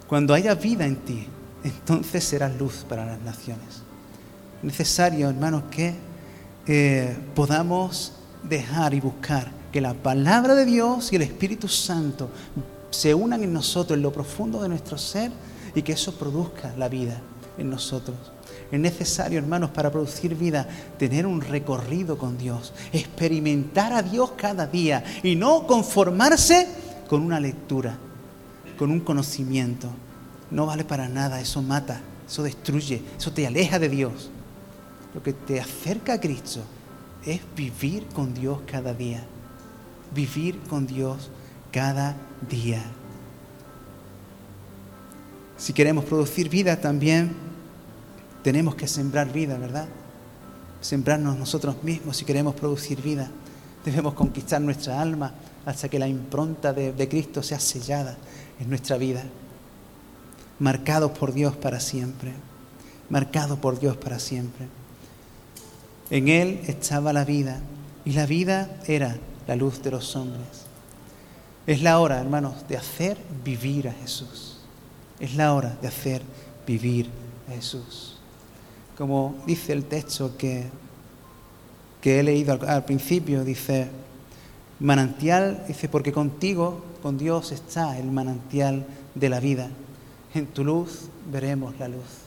Cuando 0.08 0.34
haya 0.34 0.56
vida 0.56 0.86
en 0.86 0.98
ti, 0.98 1.28
entonces 1.64 2.24
serás 2.24 2.56
luz 2.58 2.86
para 2.88 3.06
las 3.06 3.22
naciones. 3.22 3.82
Es 4.58 4.64
necesario, 4.64 5.30
hermanos, 5.30 5.64
que 5.72 5.96
eh, 6.68 7.18
podamos 7.34 8.14
dejar 8.44 8.94
y 8.94 9.00
buscar 9.00 9.52
que 9.72 9.80
la 9.82 9.94
palabra 9.94 10.56
de 10.56 10.66
Dios 10.66 11.14
y 11.14 11.16
el 11.16 11.22
Espíritu 11.22 11.68
Santo 11.68 12.30
se 12.90 13.14
unan 13.14 13.42
en 13.44 13.54
nosotros, 13.54 13.96
en 13.96 14.04
lo 14.04 14.12
profundo 14.12 14.62
de 14.62 14.70
nuestro 14.70 14.98
ser, 14.98 15.32
y 15.74 15.82
que 15.82 15.94
eso 15.94 16.14
produzca 16.16 16.74
la 16.78 16.90
vida 16.90 17.22
en 17.58 17.70
nosotros. 17.70 18.18
Es 18.72 18.80
necesario, 18.80 19.38
hermanos, 19.38 19.72
para 19.72 19.92
producir 19.92 20.36
vida, 20.36 20.68
tener 20.98 21.26
un 21.26 21.42
recorrido 21.42 22.18
con 22.18 22.38
Dios, 22.38 22.74
experimentar 22.94 23.92
a 23.94 24.02
Dios 24.02 24.32
cada 24.38 24.66
día 24.66 25.04
y 25.24 25.36
no 25.36 25.68
conformarse 25.68 26.68
con 27.10 27.22
una 27.22 27.40
lectura, 27.40 27.98
con 28.78 28.92
un 28.92 29.02
conocimiento. 29.02 29.90
No 30.50 30.66
vale 30.66 30.86
para 30.86 31.10
nada, 31.10 31.42
eso 31.42 31.62
mata, 31.62 32.02
eso 32.28 32.44
destruye, 32.44 33.02
eso 33.18 33.32
te 33.32 33.46
aleja 33.46 33.78
de 33.80 33.90
Dios. 33.90 34.30
Lo 35.14 35.22
que 35.22 35.34
te 35.34 35.60
acerca 35.60 36.14
a 36.14 36.22
Cristo 36.22 36.62
es 37.26 37.42
vivir 37.56 38.06
con 38.14 38.34
Dios 38.34 38.60
cada 38.66 38.94
día 38.94 39.26
vivir 40.14 40.60
con 40.70 40.86
Dios 40.86 41.30
cada 41.72 42.16
día. 42.50 42.84
Si 45.58 45.74
queremos 45.74 46.06
producir 46.06 46.50
vida 46.50 46.80
también, 46.80 47.34
tenemos 48.44 48.76
que 48.76 48.88
sembrar 48.88 49.32
vida, 49.32 49.58
¿verdad? 49.58 49.88
Sembrarnos 50.82 51.38
nosotros 51.38 51.84
mismos 51.84 52.18
si 52.18 52.26
queremos 52.26 52.56
producir 52.56 53.02
vida. 53.02 53.30
Debemos 53.86 54.14
conquistar 54.14 54.62
nuestra 54.62 55.02
alma 55.02 55.34
hasta 55.66 55.90
que 55.90 56.00
la 56.00 56.08
impronta 56.08 56.74
de, 56.74 57.08
Cristo 57.08 57.44
sea 57.44 57.60
sellada 57.60 58.18
en 58.60 58.70
nuestra 58.70 58.98
vida. 58.98 59.24
Marcados 60.60 61.12
por 61.12 61.34
Dios 61.34 61.56
para 61.56 61.80
siempre. 61.80 62.34
Marcados 63.10 63.60
por 63.60 63.80
Dios 63.80 63.98
para 63.98 64.20
siempre. 64.20 64.68
En 66.10 66.28
Él 66.28 66.62
estaba 66.68 67.14
la 67.14 67.26
vida 67.26 67.60
y 68.06 68.14
la 68.14 68.26
vida 68.26 68.78
era 68.88 69.18
la 69.48 69.56
luz 69.56 69.82
de 69.82 69.92
los 69.92 70.16
hombres. 70.16 70.66
Es 71.68 71.82
la 71.82 72.00
hora, 72.00 72.20
hermanos, 72.20 72.68
de 72.68 72.78
hacer 72.78 73.18
vivir 73.44 73.88
a 73.88 73.94
Jesús. 73.94 74.58
Es 75.20 75.36
la 75.36 75.54
hora 75.54 75.78
de 75.82 75.88
hacer 75.88 76.24
vivir 76.66 77.10
a 77.48 77.54
Jesús. 77.54 78.21
Como 78.98 79.36
dice 79.48 79.74
el 79.74 79.86
texto 79.86 80.38
que, 80.38 80.66
que 82.02 82.20
he 82.20 82.24
leído 82.24 82.60
al, 82.68 82.86
principio, 82.86 83.44
dice, 83.44 83.88
manantial, 84.80 85.64
dice, 85.68 85.90
porque 85.90 86.12
contigo, 86.12 86.84
con 87.02 87.18
Dios 87.18 87.52
está 87.52 87.98
el 87.98 88.12
manantial 88.12 88.86
de 89.16 89.30
la 89.30 89.40
vida. 89.40 89.70
En 90.34 90.48
tu 90.48 90.64
luz 90.64 91.10
veremos 91.32 91.78
la 91.80 91.88
luz. 91.88 92.22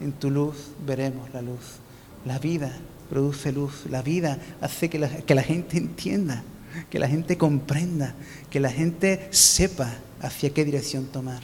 En 0.00 0.12
tu 0.12 0.30
luz 0.30 0.70
veremos 0.86 1.32
la 1.32 1.42
luz. 1.42 1.78
La 2.24 2.38
vida 2.38 2.72
produce 3.10 3.52
luz. 3.52 3.84
La 3.90 4.02
vida 4.02 4.38
hace 4.60 4.88
que 4.88 4.98
la, 4.98 5.08
que 5.08 5.34
la 5.34 5.42
gente 5.42 5.76
entienda, 5.76 6.42
que 6.90 6.98
la 6.98 7.08
gente 7.08 7.36
comprenda, 7.38 8.14
que 8.50 8.60
la 8.60 8.70
gente 8.70 9.28
sepa 9.30 9.92
hacia 10.20 10.50
qué 10.50 10.64
dirección 10.64 11.06
tomar. 11.06 11.42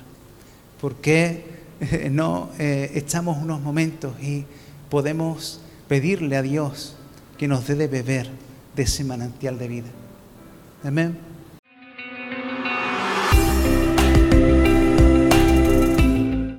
¿Por 0.80 0.96
qué 0.96 1.59
no 2.10 2.50
eh, 2.58 2.92
estamos 2.94 3.38
unos 3.38 3.60
momentos 3.60 4.14
y 4.20 4.44
podemos 4.88 5.60
pedirle 5.88 6.36
a 6.36 6.42
Dios 6.42 6.96
que 7.38 7.48
nos 7.48 7.66
dé 7.66 7.74
de 7.74 7.88
beber 7.88 8.28
de 8.76 8.82
ese 8.82 9.04
manantial 9.04 9.58
de 9.58 9.68
vida? 9.68 9.88
Amén. 10.84 11.29